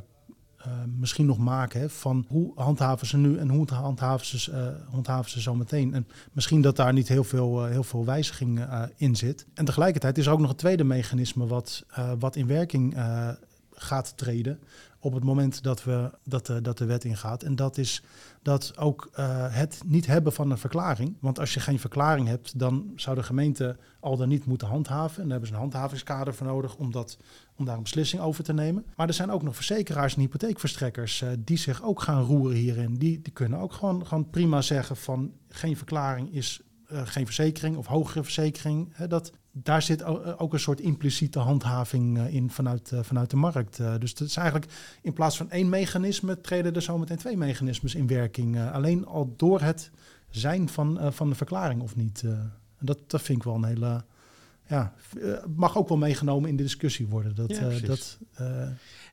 eh, 0.64 0.72
misschien 0.98 1.26
nog 1.26 1.38
maken 1.38 1.80
hè, 1.80 1.88
van 1.88 2.24
hoe 2.28 2.52
handhaven 2.54 3.06
ze 3.06 3.16
nu 3.16 3.38
en 3.38 3.48
hoe 3.48 3.66
handhaven 3.72 4.26
ze, 4.26 4.52
eh, 4.52 4.92
handhaven 4.92 5.30
ze 5.30 5.40
zo 5.40 5.54
meteen. 5.54 5.94
En 5.94 6.06
misschien 6.32 6.60
dat 6.60 6.76
daar 6.76 6.92
niet 6.92 7.08
heel 7.08 7.24
veel, 7.24 7.64
eh, 7.64 7.70
heel 7.70 7.82
veel 7.82 8.04
wijziging 8.04 8.66
in 8.96 9.16
zit. 9.16 9.46
En 9.54 9.64
tegelijkertijd 9.64 10.18
is 10.18 10.26
er 10.26 10.32
ook 10.32 10.40
nog 10.40 10.50
een 10.50 10.56
tweede 10.56 10.84
mechanisme 10.84 11.46
wat, 11.46 11.84
wat 12.18 12.36
in 12.36 12.46
werking 12.46 12.94
gaat 13.74 14.16
treden 14.16 14.60
op 15.02 15.12
het 15.12 15.24
moment 15.24 15.62
dat, 15.62 15.84
we, 15.84 16.10
dat, 16.24 16.46
de, 16.46 16.60
dat 16.60 16.78
de 16.78 16.84
wet 16.84 17.04
ingaat. 17.04 17.42
En 17.42 17.56
dat 17.56 17.78
is 17.78 18.02
dat 18.42 18.78
ook 18.78 19.10
eh, 19.12 19.46
het 19.54 19.82
niet 19.86 20.06
hebben 20.06 20.32
van 20.32 20.50
een 20.50 20.58
verklaring. 20.58 21.16
Want 21.20 21.38
als 21.38 21.54
je 21.54 21.60
geen 21.60 21.78
verklaring 21.78 22.26
hebt, 22.26 22.58
dan 22.58 22.92
zou 22.96 23.16
de 23.16 23.22
gemeente 23.22 23.76
al 24.00 24.16
dan 24.16 24.28
niet 24.28 24.44
moeten 24.44 24.68
handhaven. 24.68 25.16
En 25.16 25.22
daar 25.22 25.30
hebben 25.30 25.48
ze 25.48 25.54
een 25.54 25.60
handhavingskader 25.60 26.34
voor 26.34 26.46
nodig 26.46 26.76
om, 26.76 26.92
dat, 26.92 27.18
om 27.56 27.64
daar 27.64 27.76
een 27.76 27.82
beslissing 27.82 28.22
over 28.22 28.44
te 28.44 28.52
nemen. 28.52 28.84
Maar 28.96 29.08
er 29.08 29.14
zijn 29.14 29.30
ook 29.30 29.42
nog 29.42 29.54
verzekeraars 29.54 30.14
en 30.14 30.20
hypotheekverstrekkers 30.20 31.22
eh, 31.22 31.28
die 31.38 31.58
zich 31.58 31.82
ook 31.82 32.02
gaan 32.02 32.22
roeren 32.22 32.56
hierin. 32.56 32.94
Die, 32.94 33.20
die 33.22 33.32
kunnen 33.32 33.58
ook 33.58 33.72
gewoon, 33.72 34.06
gewoon 34.06 34.30
prima 34.30 34.60
zeggen 34.60 34.96
van 34.96 35.32
geen 35.48 35.76
verklaring 35.76 36.34
is 36.34 36.60
eh, 36.86 37.00
geen 37.04 37.24
verzekering 37.24 37.76
of 37.76 37.86
hogere 37.86 38.22
verzekering. 38.22 38.88
Hè, 38.92 39.06
dat, 39.06 39.32
daar 39.52 39.82
zit 39.82 40.02
eh, 40.02 40.40
ook 40.40 40.52
een 40.52 40.60
soort 40.60 40.80
impliciete 40.80 41.38
handhaving 41.38 42.18
eh, 42.18 42.34
in 42.34 42.50
vanuit, 42.50 42.92
eh, 42.92 43.02
vanuit 43.02 43.30
de 43.30 43.36
markt. 43.36 43.76
Dus 43.98 44.14
dat 44.14 44.28
is 44.28 44.36
eigenlijk 44.36 44.72
in 45.02 45.12
plaats 45.12 45.36
van 45.36 45.50
één 45.50 45.68
mechanisme 45.68 46.40
treden 46.40 46.74
er 46.74 46.82
zometeen 46.82 47.16
twee 47.16 47.36
mechanismes 47.36 47.94
in 47.94 48.06
werking. 48.06 48.60
Alleen 48.60 49.06
al 49.06 49.34
door 49.36 49.60
het 49.60 49.90
zijn 50.30 50.68
van, 50.68 51.12
van 51.12 51.28
de 51.28 51.34
verklaring 51.34 51.82
of 51.82 51.96
niet. 51.96 52.22
en 52.22 52.52
dat, 52.78 52.98
dat 53.06 53.22
vind 53.22 53.38
ik 53.38 53.44
wel 53.44 53.54
een 53.54 53.64
hele. 53.64 54.04
Ja, 54.66 54.92
mag 55.56 55.76
ook 55.76 55.88
wel 55.88 55.98
meegenomen 55.98 56.48
in 56.48 56.56
de 56.56 56.62
discussie 56.62 57.06
worden. 57.06 57.34
Dat, 57.34 57.50
Ja, 57.50 57.66
precies. 57.66 57.86
dat, 57.86 58.18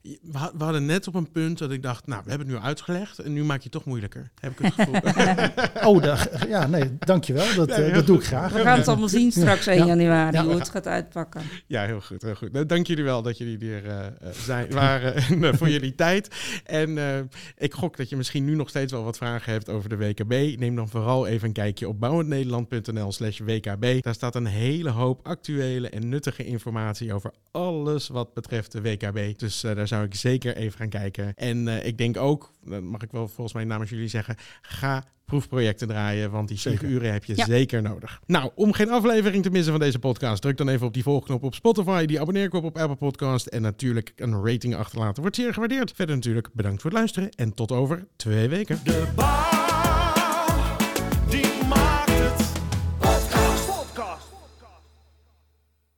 We 0.02 0.38
had- 0.38 0.52
we 0.58 0.64
hadden 0.64 0.86
net 0.86 1.08
op 1.08 1.16
een 1.16 1.32
punt 1.32 1.58
dat 1.58 1.72
ik 1.72 1.84
dacht, 1.84 2.08
nou, 2.08 2.22
we 2.24 2.30
hebben 2.30 2.48
het 2.48 2.58
nu 2.58 2.64
uitgelegd 2.64 3.20
en 3.20 3.34
nu 3.34 3.44
maak 3.44 3.58
je 3.58 3.64
het 3.64 3.72
toch 3.72 3.86
moeilijker. 3.86 4.32
Heb 4.40 4.52
ik 4.52 4.66
het 4.66 4.74
gevoel. 4.74 4.96
oh, 5.96 6.02
daar- 6.04 6.48
ja, 6.48 6.68
nee, 6.68 6.98
dankjewel. 7.00 7.56
Dat, 7.56 7.70
Ja, 7.76 7.76
eh, 7.76 7.94
dat 7.94 8.06
doe 8.06 8.18
ik 8.18 8.24
graag. 8.24 8.52
We 8.54 8.60
gaan 8.60 8.78
het 8.78 8.88
allemaal 8.88 9.08
zien 9.10 9.32
straks 9.32 9.68
1 9.68 9.78
Ja. 9.78 9.86
januari, 9.86 10.36
Ja, 10.38 10.44
hoe 10.44 10.54
het 10.56 10.70
gaat 10.70 10.88
uitpakken. 10.88 11.42
ja, 11.68 11.86
heel 11.86 12.02
goed, 12.02 12.22
heel 12.22 12.36
goed. 12.36 12.52
Nou, 12.52 12.66
Dank 12.66 12.88
jullie 12.88 13.04
wel 13.04 13.22
dat 13.22 13.38
jullie 13.38 13.72
er 13.72 13.86
eh, 13.86 14.06
eh, 14.06 14.14
zijn, 14.32 14.72
waren 14.72 15.16
en 15.44 15.58
voor 15.58 15.70
jullie 15.70 15.96
tijd. 15.96 16.28
En 16.66 16.98
eh, 16.98 17.20
ik 17.58 17.74
gok 17.74 17.98
dat 17.98 18.10
je 18.10 18.16
misschien 18.18 18.46
nu 18.46 18.56
nog 18.56 18.70
steeds 18.70 18.92
wel 18.92 19.04
wat 19.04 19.18
vragen 19.18 19.52
hebt 19.52 19.70
over 19.70 19.90
de 19.90 19.98
WKB. 19.98 20.60
Neem 20.60 20.76
dan 20.76 20.90
vooral 20.90 21.28
even 21.28 21.48
een 21.48 21.54
kijkje 21.54 21.88
op 21.88 22.00
bouwendnederland.nl 22.00 23.12
slash 23.12 23.40
WKB. 23.40 24.04
Daar 24.04 24.14
staat 24.14 24.36
een 24.36 24.46
hele 24.46 24.90
hoop 24.90 25.28
actuele 25.28 25.90
en 25.90 26.10
nuttige 26.10 26.46
informatie 26.46 27.14
over 27.14 27.32
alles 27.52 28.08
wat 28.08 28.34
betreft 28.34 28.72
de 28.72 28.82
WKB. 28.82 29.40
Dus 29.40 29.64
eh, 29.64 29.76
daar 29.76 29.88
zou 29.90 30.04
ik 30.06 30.16
zeker 30.16 30.56
even 30.56 30.78
gaan 30.80 30.90
kijken. 30.90 31.34
En 31.36 31.68
eh, 31.68 31.86
ik 31.88 31.98
denk 31.98 32.18
ook, 32.18 32.52
dat 32.66 32.82
mag 32.82 33.02
ik 33.02 33.12
wel 33.12 33.28
volgens 33.28 33.54
mij 33.54 33.64
namens 33.64 33.90
jullie 33.90 34.08
zeggen, 34.08 34.36
ga 34.62 35.04
proefprojecten 35.26 35.88
draaien, 35.88 36.32
want 36.32 36.48
die 36.48 36.58
Zeker. 36.58 36.88
uren 36.90 37.12
heb 37.14 37.26
je 37.26 37.36
Ja. 37.36 37.46
zeker 37.46 37.82
nodig. 37.82 38.20
Nou, 38.26 38.52
om 38.56 38.74
geen 38.74 38.90
aflevering 38.90 39.44
te 39.44 39.50
missen 39.50 39.72
van 39.72 39.82
deze 39.82 40.00
podcast, 40.00 40.42
druk 40.42 40.58
dan 40.58 40.70
even 40.70 40.88
op 40.88 40.94
die 40.94 41.04
volgknop 41.04 41.44
op 41.44 41.54
Spotify, 41.56 42.06
die 42.06 42.22
abonneerknop 42.22 42.64
op 42.64 42.78
Apple 42.78 42.96
Podcast 42.96 43.46
en 43.46 43.62
natuurlijk 43.62 44.14
een 44.16 44.46
rating 44.46 44.76
achterlaten. 44.76 45.22
Wordt 45.22 45.36
zeer 45.38 45.54
gewaardeerd. 45.54 45.92
Verder 45.96 46.16
natuurlijk 46.16 46.50
bedankt 46.54 46.82
voor 46.82 46.90
het 46.90 47.00
luisteren 47.00 47.30
en 47.30 47.54
tot 47.54 47.72
over 47.72 48.08
twee 48.16 48.48
weken. 48.50 48.80
De 48.84 49.59